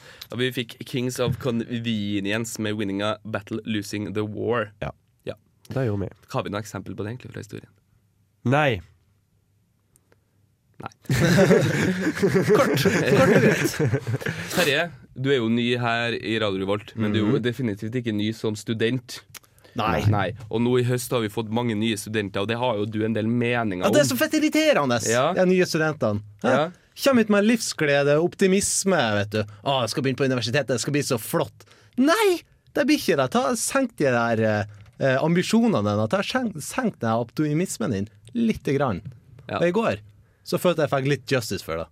Og 0.31 0.39
vi 0.39 0.51
fikk 0.55 0.77
Kings 0.87 1.19
of 1.19 1.37
Convenience 1.43 2.61
med 2.61 2.77
winninga 2.79 3.17
Battle 3.25 3.59
Losing 3.65 4.13
the 4.15 4.21
War. 4.23 4.71
Ja. 4.81 4.91
Ja. 5.27 5.35
Det 5.67 5.85
gjorde 5.87 6.05
vi. 6.07 6.09
Har 6.33 6.43
vi 6.43 6.49
noe 6.53 6.61
eksempel 6.63 6.95
på 6.95 7.03
det 7.03 7.11
egentlig 7.15 7.33
fra 7.33 7.43
historien? 7.43 7.69
Nei. 8.47 8.79
Nei. 10.81 10.93
Kort. 12.57 12.81
Kort 12.81 13.21
og 13.21 13.33
greit. 13.35 13.75
Terje, 14.55 14.85
du 15.13 15.29
er 15.29 15.37
jo 15.41 15.49
ny 15.51 15.67
her 15.81 16.15
i 16.17 16.37
Radio 16.41 16.63
Revolt, 16.63 16.95
men 16.97 17.13
du 17.13 17.19
er 17.19 17.25
jo 17.27 17.35
Mhm. 17.37 17.43
definitivt 17.45 17.95
ikke 17.99 18.13
ny 18.15 18.31
som 18.33 18.55
student. 18.57 19.19
Nei. 19.77 20.01
Nei. 20.11 20.31
Og 20.49 20.59
nå 20.61 20.73
i 20.81 20.83
høst 20.83 21.11
har 21.15 21.21
vi 21.23 21.29
fått 21.31 21.49
mange 21.53 21.75
nye 21.79 21.95
studenter, 21.97 22.41
og 22.41 22.47
det 22.49 22.57
har 22.59 22.75
jo 22.79 22.85
du 22.85 23.03
en 23.05 23.13
del 23.13 23.27
meninger 23.27 23.85
om. 23.85 23.87
Ja, 23.87 23.91
det 23.93 24.01
er 24.01 24.09
så 24.15 24.17
fett 24.19 24.33
irriterende, 24.33 24.97
Ja. 25.07 25.33
de 25.33 25.45
nye 25.45 25.63
studentene. 25.65 26.21
Ja. 26.43 26.71
Kommer 26.97 27.23
hit 27.23 27.31
med 27.31 27.47
livsglede, 27.47 28.17
optimisme, 28.19 28.99
vet 29.15 29.31
du. 29.33 29.41
Å, 29.63 29.81
jeg 29.83 29.93
skal 29.93 30.05
begynne 30.05 30.19
på 30.19 30.27
universitetet, 30.27 30.73
det 30.75 30.83
skal 30.83 30.95
bli 30.95 31.03
så 31.07 31.17
flott. 31.21 31.65
Nei, 32.01 32.41
det 32.75 32.85
blir 32.87 32.99
ikke 32.99 33.17
det. 33.19 33.29
Ta, 33.33 33.43
senk 33.59 33.95
de 33.99 34.11
der 34.11 34.43
eh, 34.47 35.17
ambisjonene 35.21 35.81
dine. 35.87 36.09
Ta, 36.11 36.21
senk, 36.25 36.59
senk 36.63 36.99
den 37.01 37.15
optimismen 37.15 37.95
din 37.95 38.11
lite 38.35 38.75
grann. 38.75 39.01
Og 39.51 39.67
i 39.67 39.75
går 39.75 40.03
så 40.47 40.59
følte 40.59 40.85
jeg 40.85 40.91
fikk 40.91 41.09
litt 41.09 41.31
justice 41.31 41.65
for 41.65 41.81
det. 41.81 41.87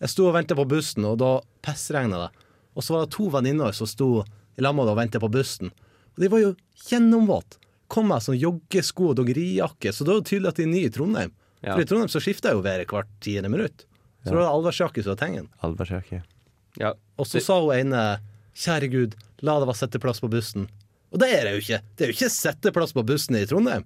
Jeg 0.00 0.12
sto 0.14 0.28
og 0.30 0.36
ventet 0.36 0.56
på 0.56 0.64
bussen, 0.68 1.04
og 1.04 1.18
da 1.20 1.34
pissregna 1.64 2.24
det. 2.24 2.46
Og 2.76 2.84
så 2.84 2.94
var 2.94 3.04
det 3.04 3.14
to 3.16 3.26
venninner 3.32 3.74
som 3.76 3.88
sto 3.88 4.10
i 4.56 4.64
lag 4.64 4.76
det 4.76 4.86
og 4.88 4.98
ventet 4.98 5.22
på 5.22 5.32
bussen. 5.32 5.72
Og 6.16 6.22
de 6.22 6.30
var 6.32 6.42
jo 6.42 6.54
gjennomvåte. 6.88 7.58
Kom 7.90 8.06
med 8.08 8.22
sånn 8.22 8.38
joggesko 8.38 9.10
og 9.10 9.16
doggerijakke, 9.18 9.90
så 9.92 10.06
da 10.06 10.14
er 10.14 10.20
det 10.20 10.30
tydelig 10.30 10.50
at 10.52 10.60
de 10.60 10.66
er 10.66 10.70
nye 10.70 10.88
i 10.88 10.92
Trondheim. 10.94 11.32
Ja. 11.60 11.74
For 11.74 11.82
i 11.82 11.88
Trondheim 11.90 12.12
så 12.12 12.22
skifter 12.22 12.52
jeg 12.52 12.60
jo 12.60 12.64
været 12.64 12.92
hvert 12.94 13.10
tiende 13.24 13.50
minutt. 13.52 13.84
Så 14.24 14.30
Ja. 14.30 14.36
var 14.36 14.42
det 14.44 14.50
allværsjakke 14.52 15.02
som 15.04 15.14
var 15.16 15.20
tingen. 15.26 15.48
Alversjakke. 15.64 16.22
Ja. 16.78 16.92
Og 17.18 17.26
så 17.26 17.40
sa 17.42 17.60
hun 17.60 17.72
ene 17.74 18.20
Kjære 18.54 18.90
Gud, 18.92 19.14
la 19.42 19.58
det 19.60 19.66
være 19.70 19.78
setteplass 19.80 20.20
på 20.20 20.28
bussen. 20.30 20.68
Og 21.12 21.18
det 21.22 21.28
er 21.32 21.44
det 21.46 21.52
jo 21.54 21.60
ikke. 21.64 21.80
Det 21.96 22.04
er 22.04 22.10
jo 22.12 22.16
ikke 22.18 22.30
setteplass 22.34 22.92
på 22.92 23.04
bussen 23.06 23.36
i 23.38 23.46
Trondheim. 23.46 23.84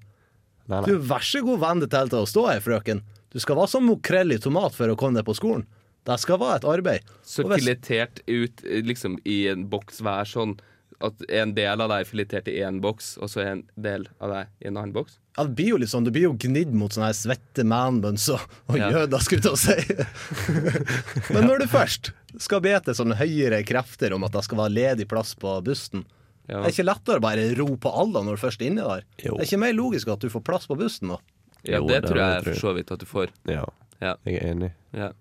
Nei, 0.67 0.81
nei. 0.81 0.89
Du, 0.89 0.99
vær 0.99 1.21
så 1.23 1.43
god, 1.45 1.61
venn 1.61 1.81
deg 1.85 1.91
til 1.93 2.09
til 2.09 2.19
å 2.25 2.29
stå 2.29 2.47
her, 2.51 2.61
frøken. 2.65 3.03
Du 3.31 3.39
skal 3.39 3.57
være 3.57 3.69
som 3.69 3.85
mokrell 3.87 4.33
i 4.33 4.39
tomat 4.39 4.75
for 4.75 4.89
å 4.89 4.97
komme 4.97 5.21
deg 5.21 5.27
på 5.29 5.37
skolen. 5.37 5.67
Det 6.05 6.19
skal 6.21 6.39
være 6.41 6.57
et 6.61 6.67
arbeid. 6.69 7.01
Så 7.25 7.45
filetert 7.49 8.21
ut 8.29 8.65
eh, 8.65 8.83
liksom 8.85 9.19
i 9.25 9.47
en 9.53 9.67
boks 9.73 10.01
hver 10.05 10.25
sånn 10.29 10.57
at 11.01 11.15
en 11.29 11.55
del 11.55 11.81
av 11.81 11.89
deg 11.91 12.01
er 12.05 12.09
filetert 12.09 12.49
i 12.49 12.59
én 12.63 12.81
boks, 12.81 13.17
og 13.19 13.29
så 13.29 13.43
en 13.47 13.63
del 13.77 14.07
av 14.21 14.31
deg 14.31 14.47
i 14.63 14.69
en 14.69 14.77
annen 14.77 14.93
boks? 14.95 15.19
Ja, 15.37 15.45
det 15.49 15.57
blir 15.59 15.69
jo 15.73 15.77
litt 15.83 15.91
sånn, 15.91 16.05
Du 16.07 16.11
blir 16.15 16.29
jo 16.29 16.35
gnidd 16.39 16.73
mot 16.73 16.93
sånne 16.95 17.09
her 17.11 17.17
svette 17.19 17.65
manbuns 17.67 18.29
og, 18.31 18.41
og 18.69 18.77
Ja. 18.79 18.91
jøder, 18.91 19.19
skulle 19.19 19.43
jeg 19.43 19.49
til 19.49 19.53
å 19.53 19.57
si. 19.59 21.33
Men 21.35 21.47
når 21.49 21.65
du 21.65 21.67
først 21.73 22.13
skal 22.43 22.61
be 22.65 22.75
til 22.87 22.95
sånne 22.99 23.17
høyere 23.19 23.63
krefter 23.67 24.15
om 24.15 24.25
at 24.27 24.33
det 24.37 24.45
skal 24.47 24.61
være 24.63 24.75
ledig 24.77 25.09
plass 25.11 25.35
på 25.39 25.57
bussen, 25.67 26.05
Ja. 26.49 26.61
det 26.61 26.67
er 26.69 26.73
ikke 26.75 26.85
lettere 26.91 27.17
å 27.19 27.25
bare 27.25 27.55
ro 27.57 27.67
på 27.81 27.89
alle 27.91 28.21
når 28.23 28.37
du 28.37 28.43
først 28.47 28.61
er 28.63 28.67
inni 28.69 28.83
der? 28.85 29.05
Jo. 29.25 29.37
Det 29.39 29.47
er 29.47 29.49
ikke 29.49 29.63
mer 29.65 29.73
logisk 29.79 30.09
at 30.13 30.21
du 30.21 30.29
får 30.29 30.45
plass 30.45 30.67
på 30.69 30.77
bussen 30.77 31.09
da? 31.15 31.19
Ja, 31.65 31.79
Jo, 31.79 31.87
det 31.89 32.03
det 32.03 32.11
tror 32.11 32.21
jeg 32.21 32.45
for 32.45 32.61
så 32.61 32.75
vidt 32.77 32.91
at 32.93 33.01
du 33.01 33.07
får. 33.09 33.31
Ja, 33.49 33.65
Ja. 34.03 34.15
jeg 34.27 34.37
er 34.43 34.51
enig. 34.53 34.73
Ja. 34.93 35.13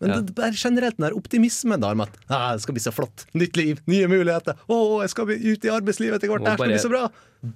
Men 0.00 0.10
Ja. 0.10 0.16
det, 0.20 0.34
det 0.36 0.44
er 0.44 0.52
generelt 0.54 0.96
den 0.96 1.08
der 1.08 1.16
optimismen 1.18 1.80
der 1.82 1.94
med 1.98 2.06
at 2.06 2.18
ah, 2.30 2.52
det 2.54 2.62
skal 2.62 2.74
bli 2.76 2.80
så 2.84 2.92
flott, 2.94 3.26
nytt 3.34 3.56
liv, 3.58 3.80
nye 3.90 4.06
muligheter, 4.06 4.54
å, 4.70 5.00
jeg 5.02 5.10
skal 5.10 5.26
bli 5.26 5.38
ut 5.52 5.64
i 5.64 5.72
arbeidslivet 5.74 6.20
etter 6.20 6.30
hvert, 6.30 6.44
det 6.46 6.52
skal 6.54 6.68
bli 6.70 6.78
så 6.78 6.90
bra. 6.92 7.08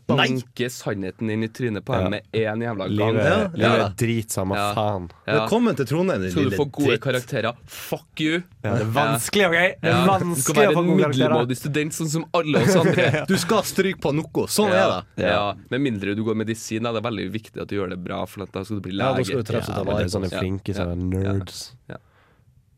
Banke 0.06 0.68
sannheten 0.70 1.30
inn 1.34 1.42
i 1.42 1.48
trynet 1.50 1.82
på 1.86 1.94
Ja. 1.94 2.02
dem 2.02 2.10
med 2.14 2.22
én 2.32 2.60
jævla 2.62 2.86
gang. 2.86 3.14
Livet, 3.14 3.54
Ja, 3.58 3.70
ja. 3.76 3.86
er 3.86 3.94
drit, 3.98 4.30
samme 4.30 4.54
Ja. 4.58 4.74
faen. 4.74 5.08
Ja. 5.26 5.40
Velkommen 5.40 5.74
til 5.76 5.86
Trondheim, 5.86 6.20
din 6.22 6.30
Skal 6.30 6.42
du 6.44 6.50
lille 6.50 6.58
få 6.58 6.66
gode 6.70 6.86
dritt. 6.96 7.00
karakterer? 7.02 7.56
Fuck 7.66 8.20
you! 8.20 8.42
Ja, 8.64 8.74
det 8.74 8.80
er 8.86 8.92
vanskelig, 8.94 9.46
OK? 9.46 9.52
Det 9.52 9.82
er 9.82 9.88
Ja. 9.90 10.04
Du 10.04 10.10
vanskelig 10.10 10.42
skal 10.42 10.54
å 10.54 10.58
være 10.66 10.74
få 10.74 10.78
en 10.78 10.86
gode 10.86 11.02
karakterer. 11.02 11.30
middelmådig 11.30 11.56
student, 11.56 11.92
sånn 11.92 12.08
som 12.10 12.24
alle 12.34 12.58
oss 12.62 12.76
andre. 12.76 13.26
Du 13.32 13.36
skal 13.36 13.62
stryke 13.62 14.00
på 14.00 14.14
noe, 14.14 14.46
sånn 14.46 14.70
ja. 14.70 14.82
er 14.82 15.04
det. 15.16 15.24
Ja. 15.30 15.54
Med 15.70 15.80
mindre 15.80 16.14
du 16.14 16.22
går 16.24 16.34
medisin, 16.36 16.86
er 16.86 16.92
Det 16.92 17.02
veldig 17.02 17.30
viktig 17.32 17.62
at 17.62 17.68
du 17.68 17.76
gjør 17.76 17.90
det 17.90 18.02
bra, 18.04 18.24
for 18.26 18.46
da 18.46 18.62
skal 18.64 18.78
du 18.78 18.88
bli 18.88 18.98
Ja, 18.98 19.14
da 19.14 19.22
skal 19.24 19.42
du 19.42 19.52
treffe 19.52 19.68
Ja, 19.70 19.98
er 19.98 20.06
sånne 20.06 20.30
flinke 20.30 20.74
sånne 20.74 20.96
nerds. 21.10 21.72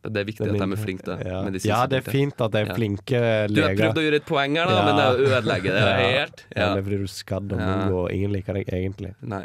Det 0.04 0.20
er 0.20 0.24
viktig 0.28 0.44
at 0.44 0.52
de 0.60 0.66
er 0.72 0.76
flinke, 0.84 1.04
da. 1.08 1.16
Ja. 1.24 1.38
ja, 1.64 1.86
det 1.88 1.98
er 2.02 2.10
fint 2.10 2.40
at 2.44 2.52
det 2.52 2.60
er 2.60 2.66
Ja. 2.68 2.74
flinke 2.76 3.20
Du 3.48 3.62
har 3.62 3.74
prøvd 3.78 4.00
å 4.00 4.04
gjøre 4.04 4.16
et 4.20 4.26
poeng 4.28 4.56
her, 4.56 4.66
da, 4.68 4.74
Ja. 4.76 4.84
men 4.84 4.96
det 4.96 5.04
er 5.04 5.12
å 5.14 5.40
ødelegge 5.40 5.70
det 5.72 5.84
Ja. 5.88 5.96
helt. 5.96 6.44
Ja, 6.56 6.74
det 6.74 6.78
er 6.78 6.82
fordi 6.88 6.96
du 6.98 7.04
er 7.04 7.14
skadd 7.14 7.52
og 7.52 7.58
Ja. 7.60 7.68
mongo, 7.76 8.02
og 8.04 8.12
ingen 8.12 8.32
liker 8.32 8.54
deg 8.54 8.66
egentlig. 8.68 9.14
Nei. 9.22 9.44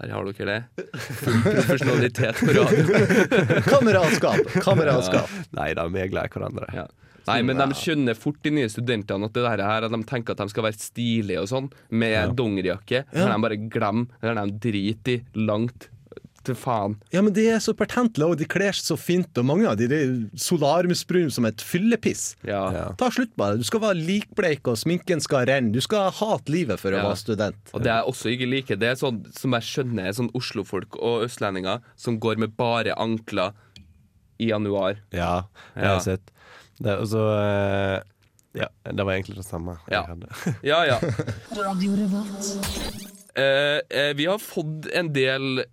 Der 0.00 0.10
har 0.10 0.24
dere 0.24 0.46
det. 0.46 0.86
Full 0.98 1.40
profesjonalitet 1.42 2.34
på 2.42 2.50
radio. 2.54 3.60
Kameratskap, 3.72 4.40
kameratskap. 4.64 5.30
Nei 5.56 5.72
da, 5.78 5.86
vi 5.88 6.00
er 6.02 6.08
glad 6.12 6.26
i 6.28 6.32
hverandre. 6.34 6.68
Ja. 6.74 6.86
Nei, 7.26 7.38
men 7.46 7.56
de 7.56 7.66
skjønner 7.78 8.14
fort, 8.20 8.36
de 8.44 8.50
nye 8.52 8.68
studentene, 8.68 9.24
at 9.24 9.32
det 9.32 9.44
der 9.46 9.62
her, 9.64 9.86
at 9.86 9.90
de 9.94 10.00
tenker 10.04 10.34
at 10.34 10.42
de 10.42 10.48
skal 10.52 10.66
være 10.66 10.76
stilige 10.76 11.40
og 11.40 11.48
sånn, 11.48 11.70
med 11.90 12.34
dongerijakke. 12.36 13.04
Ja. 13.14 13.24
Men 13.24 13.32
de 13.32 13.46
bare 13.46 13.60
glemmer 13.72 14.06
eller 14.20 14.44
de 14.50 14.58
driter 14.66 15.22
i 15.22 15.46
langt 15.48 15.88
til 16.44 16.56
faen. 16.58 16.96
Ja, 17.14 17.22
men 17.24 17.34
de 17.36 17.46
er 17.50 17.60
så 17.64 17.74
pertentlige, 17.76 18.28
og 18.34 18.38
de 18.40 18.46
kler 18.50 18.74
seg 18.76 18.86
så 18.92 18.96
fint, 19.00 19.30
og 19.40 19.46
mange 19.48 19.66
av 19.70 19.78
de, 19.80 19.88
de 19.90 19.98
er 20.04 20.14
solarmusbrune 20.40 21.32
som 21.34 21.48
et 21.48 21.64
fyllepiss. 21.64 22.34
Ja. 22.46 22.92
Ta 23.00 23.10
slutt 23.14 23.34
bare. 23.40 23.58
Du 23.60 23.64
skal 23.66 23.82
være 23.84 23.98
likbleik, 24.00 24.66
og 24.70 24.78
sminken 24.80 25.22
skal 25.24 25.46
renne. 25.50 25.72
Du 25.74 25.80
skal 25.84 26.10
hate 26.14 26.52
livet 26.52 26.80
for 26.82 26.92
å 26.94 27.00
Ja. 27.00 27.08
være 27.08 27.20
student. 27.22 27.74
Og 27.74 27.82
det 27.84 27.92
jeg 27.92 28.08
også 28.12 28.32
ikke 28.34 28.50
liker, 28.50 28.76
det 28.80 28.88
er 28.92 29.00
sånn 29.00 29.22
som 29.36 29.52
jeg 29.58 29.62
skjønner 29.70 30.08
er 30.08 30.12
sånn 30.16 30.30
Oslofolk 30.34 30.96
og 31.00 31.24
østlendinger 31.28 31.80
som 31.96 32.18
går 32.20 32.38
med 32.38 32.56
bare 32.56 32.94
ankler 32.98 33.52
i 34.40 34.48
januar. 34.50 34.98
Ja, 35.14 35.44
det 35.74 35.84
har 35.84 35.94
jeg 36.00 36.06
sett. 36.08 36.30
Det, 36.80 36.90
er 36.90 36.98
også 37.04 37.20
uh, 37.22 38.00
Ja, 38.58 38.66
det 38.90 39.04
var 39.06 39.14
egentlig 39.14 39.36
det 39.38 39.46
samme 39.46 39.76
Ja. 39.94 40.02
Ja, 40.66 40.80
ja. 40.84 40.98
Eh, 43.34 43.80
eh, 43.90 44.12
vi 44.14 44.26
har 44.26 44.38
fått 44.38 44.86
en 44.94 45.12
del 45.14 45.64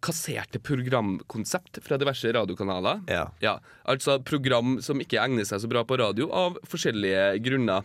kasserte 0.00 0.60
programkonsept 0.62 1.80
fra 1.82 1.98
diverse 1.98 2.30
radiokanaler. 2.32 3.00
Ja. 3.10 3.58
altså 3.84 4.18
program 4.24 4.78
som 4.84 5.00
ikke 5.00 5.18
egner 5.22 5.44
seg 5.48 5.60
så 5.64 5.68
bra 5.70 5.82
på 5.84 5.98
radio 5.98 6.30
av 6.32 6.58
forskjellige 6.68 7.42
grunner. 7.44 7.82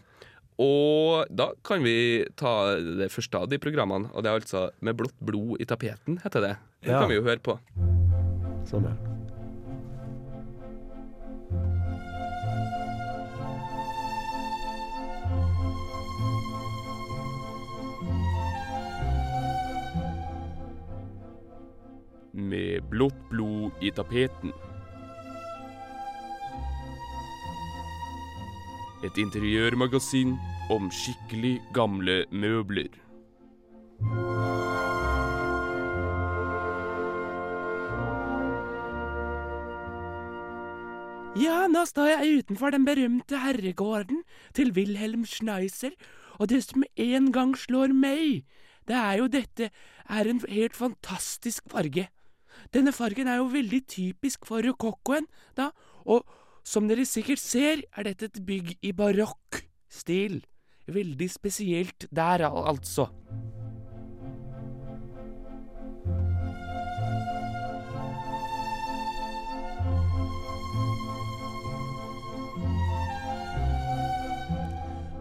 Og 0.61 1.25
da 1.33 1.47
kan 1.65 1.81
vi 1.81 2.25
ta 2.37 2.75
det 2.77 3.09
første 3.11 3.39
av 3.41 3.47
de 3.49 3.57
programmene, 3.57 4.11
og 4.13 4.21
det 4.23 4.29
er 4.29 4.37
altså 4.39 4.67
Med 4.85 4.95
blått 4.99 5.15
blod 5.19 5.57
i 5.59 5.65
tapeten, 5.65 6.19
heter 6.21 6.41
det. 6.41 6.57
Det 6.83 6.91
Ja. 6.91 6.99
kan 7.01 7.09
vi 7.09 7.15
jo 7.15 7.23
høre 7.23 7.39
på. 7.41 7.57
Sånn, 8.69 8.83
ja. 8.85 8.93
Med 22.33 22.89
blått 22.89 23.29
blod 23.29 23.71
i 23.77 23.91
tapeten. 23.93 24.49
Et 29.05 29.17
interiørmagasin 29.21 30.31
om 30.73 30.87
skikkelig 30.89 31.59
gamle 31.77 32.23
møbler. 32.33 32.89
Ja, 41.37 41.67
nå 41.69 41.85
står 41.85 42.15
jeg 42.15 42.41
utenfor 42.41 42.73
den 42.73 42.89
berømte 42.89 43.43
herregården 43.45 44.25
til 44.57 44.73
Wilhelm 44.73 45.29
Schneiser, 45.29 45.93
og 46.41 46.49
det 46.49 46.63
som 46.65 46.81
en 46.97 47.29
gang 47.29 47.53
slår 47.53 47.93
meg, 47.93 48.41
det 48.89 48.97
er 48.97 49.21
jo 49.21 49.29
dette 49.29 49.69
er 50.09 50.33
en 50.33 50.41
helt 50.49 50.73
fantastisk 50.81 51.69
farge. 51.69 52.09
Denne 52.73 52.93
fargen 52.95 53.29
er 53.29 53.41
jo 53.41 53.51
veldig 53.53 53.81
typisk 53.89 54.47
for 54.49 54.65
rokokkoen, 54.65 55.27
da, 55.57 55.71
og 56.05 56.25
som 56.63 56.87
dere 56.87 57.05
sikkert 57.07 57.43
ser, 57.43 57.83
er 57.91 58.07
dette 58.07 58.31
et 58.31 58.41
bygg 58.47 58.75
i 58.81 58.93
barokk-stil. 58.95 60.41
Veldig 60.87 61.29
spesielt 61.31 62.07
der, 62.11 62.47
al 62.47 62.73
altså. 62.75 63.09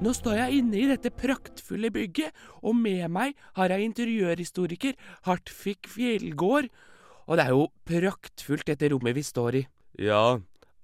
Nå 0.02 0.10
står 0.18 0.34
jeg 0.34 0.58
inne 0.58 0.78
i 0.80 0.86
dette 0.90 1.12
praktfulle 1.14 1.92
bygget, 1.94 2.34
og 2.66 2.74
med 2.74 3.04
meg 3.14 3.36
har 3.54 3.70
jeg 3.70 3.86
interiørhistoriker 3.86 4.96
Hartvig 5.28 5.78
Fjellgård. 5.86 6.66
Og 7.26 7.38
det 7.38 7.46
er 7.46 7.54
jo 7.54 7.68
praktfullt 7.88 8.66
dette 8.66 8.90
rommet 8.92 9.16
vi 9.16 9.22
står 9.26 9.60
i. 9.60 9.66
Ja, 10.02 10.40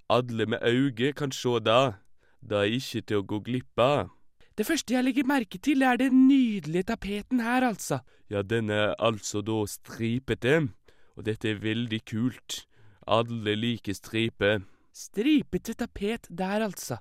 alle 0.08 0.46
med 0.46 0.62
auge 0.64 1.12
kan 1.16 1.32
sjå 1.34 1.58
det. 1.64 1.98
Det 2.40 2.58
er 2.60 2.76
ikke 2.78 3.02
til 3.02 3.20
å 3.20 3.26
gå 3.26 3.40
glipp 3.46 3.82
av. 3.82 4.12
Det 4.58 4.66
første 4.66 4.94
jeg 4.94 5.06
legger 5.06 5.26
merke 5.26 5.58
til, 5.62 5.84
er 5.86 5.98
den 6.00 6.26
nydelige 6.26 6.88
tapeten 6.90 7.42
her, 7.42 7.62
altså. 7.66 8.00
Ja, 8.30 8.42
den 8.42 8.70
er 8.74 8.96
altså 8.98 9.42
da 9.42 9.60
stripete, 9.70 10.68
og 11.14 11.26
dette 11.28 11.52
er 11.52 11.60
veldig 11.62 12.00
kult. 12.10 12.64
Alle 13.06 13.54
liker 13.54 13.94
striper. 13.94 14.64
Stripete 14.94 15.76
tapet 15.78 16.26
der, 16.30 16.64
altså. 16.66 16.98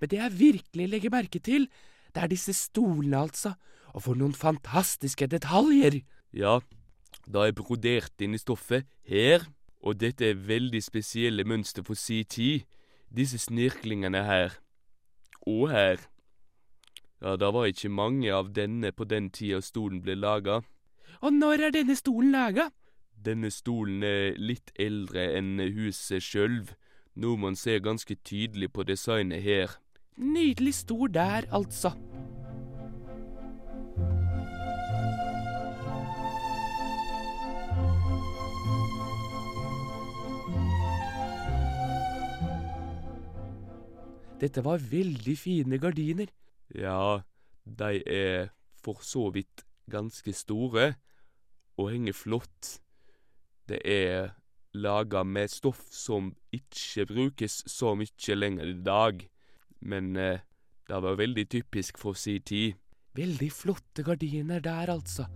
Men 0.00 0.10
det 0.10 0.18
jeg 0.18 0.38
virkelig 0.40 0.88
legger 0.90 1.14
merke 1.14 1.38
til, 1.38 1.68
det 2.14 2.24
er 2.24 2.32
disse 2.32 2.54
stolene, 2.56 3.20
altså. 3.28 3.54
Og 3.94 4.02
for 4.04 4.18
noen 4.18 4.34
fantastiske 4.34 5.30
detaljer! 5.30 6.02
Ja, 6.34 6.58
det 7.28 7.44
er 7.44 7.56
brodert 7.56 8.24
inn 8.24 8.36
i 8.36 8.40
stoffet 8.40 8.86
her, 9.04 9.44
og 9.84 10.00
dette 10.00 10.30
er 10.30 10.46
veldig 10.48 10.80
spesielle 10.82 11.44
mønster 11.44 11.84
for 11.84 11.98
si 11.98 12.22
tid. 12.24 12.64
Disse 13.12 13.38
snirklingene 13.40 14.22
her. 14.24 14.56
Og 15.46 15.68
her. 15.72 16.00
Ja, 17.20 17.36
det 17.36 17.52
var 17.54 17.68
ikke 17.68 17.88
mange 17.92 18.32
av 18.32 18.52
denne 18.56 18.92
på 18.92 19.04
den 19.04 19.30
tida 19.30 19.60
stolen 19.64 20.00
ble 20.04 20.16
laga. 20.16 20.60
Og 21.20 21.32
når 21.32 21.68
er 21.68 21.74
denne 21.74 21.96
stolen 21.98 22.32
laga? 22.32 22.68
Denne 23.12 23.50
stolen 23.50 24.04
er 24.06 24.36
litt 24.38 24.72
eldre 24.78 25.24
enn 25.36 25.58
huset 25.74 26.22
sjølv, 26.22 26.72
noe 27.18 27.40
man 27.40 27.58
ser 27.58 27.82
ganske 27.82 28.14
tydelig 28.24 28.70
på 28.72 28.86
designet 28.86 29.42
her. 29.42 29.74
Nydelig 30.16 30.74
stol 30.84 31.10
der, 31.14 31.48
altså. 31.50 31.92
Dette 44.38 44.62
var 44.62 44.78
veldig 44.78 45.34
fine 45.38 45.78
gardiner. 45.82 46.30
Ja, 46.74 47.22
de 47.64 48.02
er 48.06 48.50
for 48.78 49.02
så 49.02 49.28
vidt 49.34 49.64
ganske 49.90 50.32
store 50.32 50.92
og 51.78 51.90
henger 51.90 52.14
flott. 52.14 52.78
Det 53.68 53.80
er 53.84 54.34
laga 54.78 55.24
med 55.24 55.50
stoff 55.50 55.80
som 55.90 56.30
ikke 56.54 57.06
brukes 57.08 57.62
så 57.66 57.94
mye 57.98 58.36
lenger 58.36 58.70
i 58.70 58.78
dag, 58.84 59.24
men 59.80 60.16
eh, 60.16 60.44
det 60.88 61.02
var 61.02 61.18
veldig 61.18 61.48
typisk 61.50 61.98
for 61.98 62.18
si 62.18 62.38
tid. 62.38 62.78
Veldig 63.18 63.50
flotte 63.52 64.04
gardiner 64.06 64.62
der, 64.62 64.94
altså. 64.94 65.26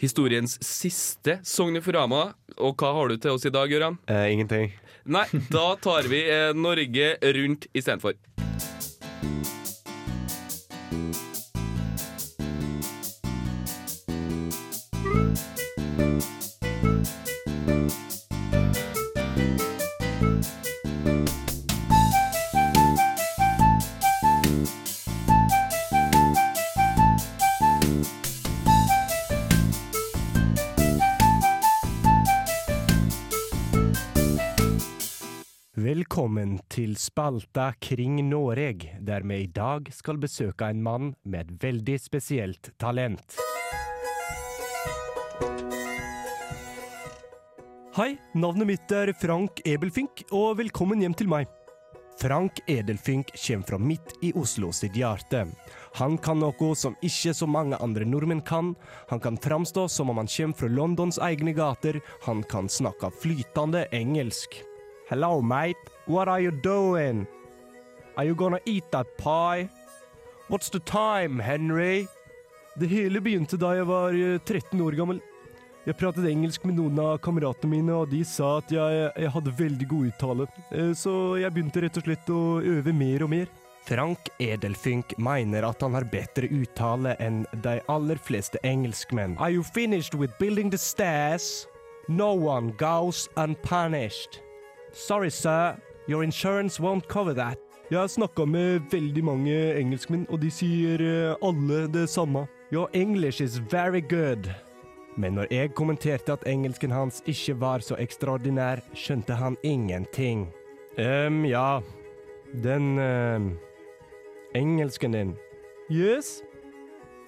Historiens 0.00 0.56
siste 0.64 1.38
Sogn 1.44 1.76
og 1.76 2.76
hva 2.80 2.92
har 2.96 3.08
du 3.08 3.16
til 3.20 3.36
oss 3.36 3.44
i 3.44 3.52
dag, 3.52 3.68
Gøran? 3.68 3.98
Eh, 4.08 4.32
ingenting. 4.32 4.72
Nei, 5.04 5.26
da 5.52 5.74
tar 5.76 6.08
vi 6.08 6.24
eh, 6.24 6.54
Norge 6.56 7.16
rundt 7.36 7.68
istedenfor. 7.76 8.16
Velkommen 36.26 36.56
til 36.66 36.96
spalta 36.98 37.68
Kring 37.78 38.16
Noreg, 38.26 38.82
der 38.98 39.22
vi 39.22 39.36
i 39.44 39.46
dag 39.46 39.86
skal 39.94 40.18
besøke 40.18 40.66
en 40.66 40.80
mann 40.82 41.12
med 41.22 41.44
et 41.44 41.62
veldig 41.62 41.94
spesielt 42.02 42.72
talent. 42.82 43.36
Hei, 47.94 48.16
navnet 48.34 48.66
mitt 48.72 48.90
er 48.90 49.14
Frank 49.14 49.62
Ebelfink, 49.62 50.24
og 50.34 50.58
velkommen 50.58 51.06
hjem 51.06 51.14
til 51.14 51.30
meg. 51.30 51.46
Frank 52.18 52.58
Edelfink 52.66 53.30
kommer 53.36 53.70
fra 53.70 53.78
midt 53.78 54.18
i 54.26 54.34
Oslo 54.34 54.72
sitt 54.74 54.98
hjerte. 54.98 55.44
Han 56.02 56.18
kan 56.18 56.42
noe 56.42 56.74
som 56.74 56.98
ikke 57.06 57.36
så 57.38 57.46
mange 57.46 57.78
andre 57.78 58.02
nordmenn 58.02 58.42
kan. 58.42 58.74
Han 59.12 59.22
kan 59.22 59.38
framstå 59.38 59.86
som 59.86 60.10
om 60.10 60.18
han 60.18 60.32
kommer 60.40 60.58
fra 60.58 60.74
Londons 60.74 61.22
egne 61.22 61.54
gater. 61.54 62.02
Han 62.26 62.42
kan 62.50 62.66
snakke 62.66 63.14
flytende 63.14 63.86
engelsk. 63.94 64.58
Hello, 65.06 65.38
mate. 65.38 65.95
What 66.06 66.28
are 66.28 66.40
you 66.40 66.50
doing? 66.52 67.26
Are 68.16 68.24
you 68.24 68.34
gonna 68.34 68.60
eat 68.64 68.84
that 68.92 69.06
pie? 69.18 69.68
What's 70.48 70.70
the 70.70 70.78
time, 70.80 71.40
Henry? 71.42 72.06
Det 72.78 72.86
hele 72.88 73.20
begynte 73.20 73.56
da 73.58 73.72
jeg 73.74 73.86
var 73.88 74.14
eh, 74.14 74.38
13 74.38 74.80
år 74.84 74.96
gammel. 74.98 75.20
Jeg 75.86 75.96
pratet 76.00 76.26
engelsk 76.28 76.64
med 76.66 76.76
noen 76.80 76.98
av 76.98 77.18
kameratene 77.22 77.70
mine, 77.76 77.94
og 77.94 78.10
de 78.10 78.20
sa 78.26 78.56
at 78.58 78.72
jeg, 78.74 79.04
jeg 79.22 79.30
hadde 79.30 79.52
veldig 79.58 79.86
god 79.90 80.08
uttale. 80.10 80.46
Eh, 80.74 80.92
Så 80.98 81.12
jeg 81.40 81.52
begynte 81.54 81.82
rett 81.84 81.98
og 82.00 82.06
slett 82.08 82.30
å 82.34 82.40
øve 82.62 82.94
mer 82.94 83.22
og 83.26 83.30
mer. 83.32 83.46
Frank 83.86 84.30
Edelfink 84.42 85.12
mener 85.22 85.62
at 85.68 85.82
han 85.86 85.94
har 85.94 86.06
bedre 86.10 86.48
uttale 86.50 87.12
enn 87.22 87.44
de 87.62 87.76
aller 87.88 88.18
fleste 88.18 88.58
engelskmenn. 88.66 89.36
Are 89.38 89.50
you 89.54 89.62
finished 89.62 90.14
with 90.18 90.34
building 90.40 90.70
the 90.70 90.78
stairs? 90.78 91.66
No 92.08 92.32
one 92.34 92.72
goes 92.78 93.28
unpunished. 93.36 94.40
Sorry, 94.92 95.30
sir. 95.30 95.76
Your 96.08 96.22
insurance 96.22 96.80
won't 96.80 97.08
cover 97.08 97.34
that. 97.34 97.58
Jeg 97.90 97.98
har 97.98 98.08
snakka 98.08 98.44
med 98.46 98.86
veldig 98.90 99.24
mange 99.24 99.54
engelskmenn, 99.78 100.26
og 100.30 100.40
de 100.42 100.50
sier 100.50 101.02
eh, 101.02 101.34
alle 101.42 101.86
det 101.90 102.08
samme. 102.10 102.46
Your 102.70 102.90
English 102.94 103.42
is 103.42 103.58
very 103.70 104.00
good. 104.00 104.46
Men 105.16 105.34
når 105.34 105.46
jeg 105.50 105.74
kommenterte 105.74 106.32
at 106.34 106.46
engelsken 106.46 106.90
hans 106.94 107.22
ikke 107.26 107.56
var 107.60 107.82
så 107.82 107.98
ekstraordinær, 107.98 108.84
skjønte 108.94 109.34
han 109.34 109.56
ingenting. 109.62 110.46
Ehm, 110.98 111.44
ja. 111.44 111.80
Den 112.62 112.98
um, 112.98 113.48
engelsken 114.54 115.12
din. 115.12 115.34
Yes? 115.90 116.42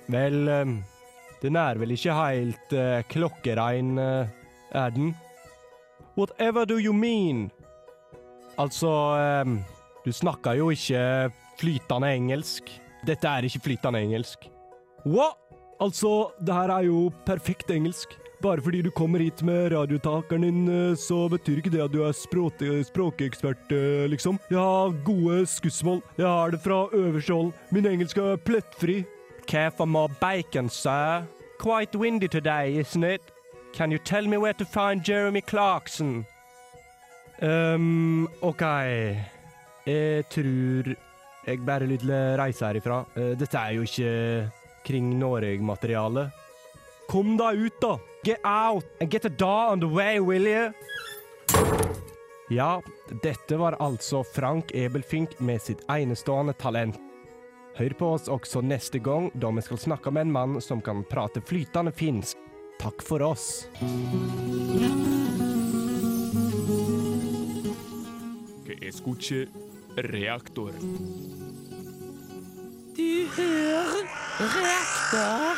Vel, 0.07 0.49
um, 0.49 0.79
den 1.43 1.57
er 1.57 1.79
vel 1.79 1.97
ikke 1.97 2.14
helt 2.14 2.75
uh, 2.79 3.03
klokkerein, 3.11 3.99
uh, 3.99 4.29
er 4.71 4.91
den? 4.95 5.14
Whatever 6.17 6.64
do 6.64 6.79
you 6.79 6.93
mean? 6.93 7.51
Altså, 8.59 8.90
ehm, 9.18 9.61
du 10.05 10.12
snakker 10.12 10.59
jo 10.59 10.71
ikke 10.75 11.31
flytende 11.61 12.14
engelsk. 12.14 12.71
Dette 13.07 13.29
er 13.31 13.47
ikke 13.47 13.62
flytende 13.68 14.03
engelsk. 14.03 14.49
What? 15.07 15.37
Altså, 15.81 16.33
det 16.42 16.55
her 16.55 16.73
er 16.75 16.88
jo 16.88 17.12
perfekt 17.27 17.71
engelsk. 17.71 18.16
Bare 18.42 18.62
fordi 18.62 18.83
du 18.83 18.90
kommer 18.90 19.18
hit 19.18 19.42
med 19.42 19.73
radiotakeren 19.73 20.42
din, 20.42 20.68
eh, 20.68 20.97
så 20.97 21.29
betyr 21.31 21.59
ikke 21.59 21.71
det 21.71 21.83
at 21.83 21.92
du 21.92 22.03
er 22.03 22.12
språk 22.12 22.62
språkekspert, 22.87 23.71
eh, 23.73 24.07
liksom. 24.09 24.38
Jeg 24.51 24.59
har 24.59 24.94
gode 25.05 25.47
skussmål. 25.47 26.03
Jeg 26.16 26.27
har 26.27 26.51
det 26.51 26.61
fra 26.61 26.88
øverste 26.92 27.35
hold. 27.35 27.53
Min 27.73 27.87
engelsk 27.87 28.16
er 28.18 28.37
plettfri. 28.37 29.05
Care 29.47 29.71
for 29.71 29.87
more 29.87 30.09
bacon, 30.21 30.68
sir? 30.68 31.25
Quite 31.59 31.99
windy 31.99 32.29
today, 32.29 32.79
isn't 32.79 33.05
it? 33.05 33.23
Can 33.73 33.90
you 33.90 33.99
tell 34.05 34.29
me 34.29 34.37
where 34.37 34.53
to 34.53 34.64
find 34.64 35.03
Jeremy 35.05 35.40
Clarkson? 35.40 36.27
Um, 37.42 38.29
OK. 38.42 38.64
Jeg 39.88 40.24
tror 40.33 40.94
jeg 41.48 41.64
bare 41.64 41.87
vil 41.88 42.11
reise 42.37 42.66
herifra. 42.66 43.03
Eh, 43.16 43.33
Dette 43.38 43.57
er 43.57 43.79
jo 43.79 43.87
ikke 43.87 44.51
kring 44.85 45.14
Norge-materiale. 45.20 46.29
Kom 47.09 47.37
deg 47.40 47.62
ut, 47.64 47.79
da! 47.81 47.94
Get 48.24 48.44
out 48.44 48.85
and 49.01 49.11
get 49.11 49.24
a 49.24 49.31
dog 49.31 49.72
on 49.72 49.81
the 49.81 49.88
way, 49.88 50.18
will 50.20 50.44
you? 50.44 50.72
Ja, 52.51 52.81
dette 53.22 53.57
var 53.57 53.77
altså 53.81 54.22
Frank 54.24 54.72
Ebelfink 54.74 55.38
med 55.40 55.61
sitt 55.62 55.85
enestående 55.88 56.53
talent. 56.53 56.96
Hør 57.79 57.94
på 57.94 58.12
oss 58.16 58.29
også 58.29 58.61
neste 58.64 58.98
gang, 58.98 59.31
da 59.35 59.53
vi 59.55 59.62
skal 59.62 59.79
snakke 59.79 60.11
med 60.11 60.27
en 60.27 60.33
mann 60.35 60.61
som 60.64 60.81
kan 60.85 61.05
prate 61.09 61.40
flytende 61.40 61.92
finsk. 61.94 62.37
Takk 62.81 63.05
for 63.05 63.22
oss. 63.22 63.68
Escuche 68.88 69.46
reaktor. 70.09 70.72
Du 72.98 73.11
hører 73.37 74.07
reaktor. 74.62 75.57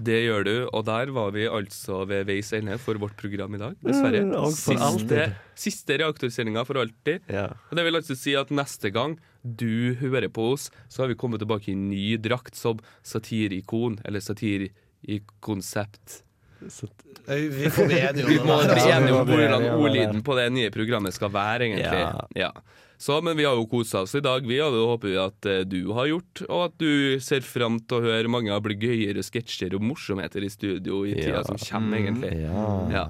Det 0.00 0.16
gjør 0.24 0.44
du, 0.46 0.52
og 0.72 0.84
der 0.88 1.10
var 1.12 1.28
vi 1.34 1.42
altså 1.44 2.06
ved 2.08 2.24
veis 2.30 2.48
ende 2.56 2.78
for 2.80 2.96
vårt 3.02 3.12
program 3.20 3.52
i 3.54 3.58
dag. 3.60 3.74
Dessverre. 3.84 4.22
Mm, 4.24 4.32
Siste, 4.48 4.76
alltid. 4.86 5.34
siste 5.60 5.98
reaktorsendinga 6.00 6.62
for 6.64 6.80
alltid. 6.80 7.20
Og 7.28 7.76
Det 7.76 7.84
vil 7.84 7.98
altså 8.00 8.16
si 8.16 8.32
at 8.40 8.48
neste 8.50 8.88
gang 8.94 9.18
du 9.44 9.92
hører 10.00 10.28
på 10.32 10.52
oss, 10.54 10.70
så 10.88 11.02
har 11.04 11.08
vi 11.12 11.18
kommet 11.20 11.40
tilbake 11.44 11.68
i 11.72 11.76
ny 11.76 12.16
drakt 12.16 12.56
som 12.56 12.80
satirikon, 13.04 13.98
eller 14.08 14.20
satirikonsept. 14.24 16.22
Vi 16.60 17.70
får 17.70 17.86
bli 17.86 17.98
enige 18.00 18.24
om 18.24 18.30
Vi 18.30 18.38
må 18.44 18.56
det. 18.62 18.74
bli 18.74 18.90
enige 18.90 18.96
om 18.96 19.06
Vi 19.06 19.12
må 19.12 19.24
bli 19.24 19.36
hvordan 19.36 19.60
enige 19.60 19.72
om 19.72 19.80
det. 19.82 19.88
ordlyden 19.90 20.22
på 20.26 20.36
det 20.38 20.46
nye 20.52 20.70
programmet 20.74 21.14
skal 21.16 21.32
være, 21.34 21.68
egentlig. 21.68 22.04
Ja. 22.36 22.52
Så, 23.00 23.16
men 23.24 23.32
vi 23.38 23.46
har 23.48 23.54
jo 23.56 23.64
kosa 23.70 24.02
oss 24.04 24.12
i 24.14 24.20
dag, 24.20 24.44
vi, 24.44 24.58
og 24.60 24.74
det 24.74 24.80
håper 24.84 25.08
vi 25.08 25.16
at 25.22 25.46
eh, 25.48 25.60
du 25.64 25.78
har 25.96 26.06
gjort. 26.10 26.42
Og 26.50 26.64
at 26.66 26.74
du 26.82 27.16
ser 27.24 27.40
fram 27.40 27.78
til 27.80 27.96
å 27.96 28.02
høre 28.10 28.28
mange 28.28 28.52
av 28.52 28.60
gøyere 28.68 29.22
sketsjer 29.24 29.72
og 29.78 29.80
morsomheter 29.88 30.44
i 30.44 30.50
studio 30.52 31.06
i 31.08 31.14
tida 31.16 31.38
Ja. 31.40 31.44
som 31.48 31.56
kommer, 31.56 31.96
egentlig. 31.96 32.34
Mm, 32.44 32.92
ja. 32.92 33.06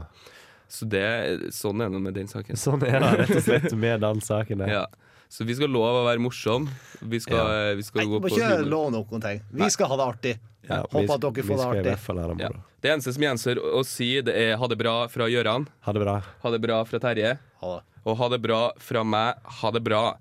Så 0.71 0.87
det, 0.87 1.51
sånn 1.51 1.83
er 1.83 1.91
det 1.91 1.99
med 2.07 2.15
den 2.15 2.29
saken. 2.31 2.55
Sånn 2.55 2.85
er 2.87 3.01
det 3.03 3.15
rett 3.25 3.35
og 3.35 3.43
slett 3.43 3.73
med 3.75 4.01
den 4.07 4.21
saken. 4.23 4.59
der. 4.63 4.69
Ja. 4.77 4.87
Så 5.31 5.45
vi 5.47 5.55
skal 5.55 5.71
love 5.71 6.01
å 6.03 6.07
være 6.09 6.19
morsom. 6.25 6.65
Vi 7.01 7.21
skal, 7.23 7.39
Ja. 7.39 7.75
vi 7.79 7.83
skal 7.87 8.03
Nei, 8.03 8.09
gå 8.11 8.21
på 8.21 8.31
ikke 8.33 8.49
humor. 8.51 8.71
love 8.71 8.91
noen 8.97 9.21
ting. 9.23 9.41
Vi 9.53 9.69
skal 9.71 9.87
ha 9.87 9.97
det 9.97 10.07
artig. 10.11 10.39
Ja, 10.69 10.83
vi 10.91 10.99
Håper 11.07 11.15
at 11.15 11.21
dere 11.21 11.45
får 11.47 11.57
det 11.57 11.67
artig. 11.71 11.99
fall 11.99 12.17
det 12.17 12.41
Ja. 12.43 12.49
Det 12.83 12.91
eneste 12.91 13.13
som 13.15 13.23
gjenstår 13.23 13.57
å 13.63 13.85
si, 13.87 14.21
det 14.23 14.35
er 14.35 14.57
ha 14.57 14.67
det 14.67 14.79
bra 14.79 15.07
fra 15.09 15.25
Gøran. 15.29 15.69
Ha 15.87 15.93
det 15.93 16.01
bra. 16.03 16.23
Ha 16.43 16.51
det 16.51 16.61
bra 16.61 16.85
fra 16.85 16.99
Terje. 16.99 17.39
Ha 17.61 17.77
det. 17.77 17.83
Og 18.07 18.17
ha 18.17 18.29
det 18.29 18.43
bra 18.43 18.73
fra 18.79 19.05
meg. 19.05 19.35
Ha 19.45 19.71
det 19.71 19.85
bra. 19.85 20.17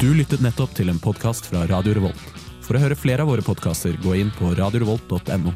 Du 0.00 0.14
lyttet 0.14 0.40
nettopp 0.40 0.74
til 0.74 0.88
en 0.90 0.98
podkast 1.00 1.44
fra 1.50 1.66
Radio 1.66 1.94
Revolt. 1.94 2.20
For 2.62 2.74
å 2.76 2.78
høre 2.78 2.94
flere 2.94 3.20
av 3.24 3.28
våre 3.32 3.42
podkaster, 3.42 3.96
gå 4.04 4.14
inn 4.20 4.30
på 4.30 4.54
radiorevolt.no. 4.54 5.52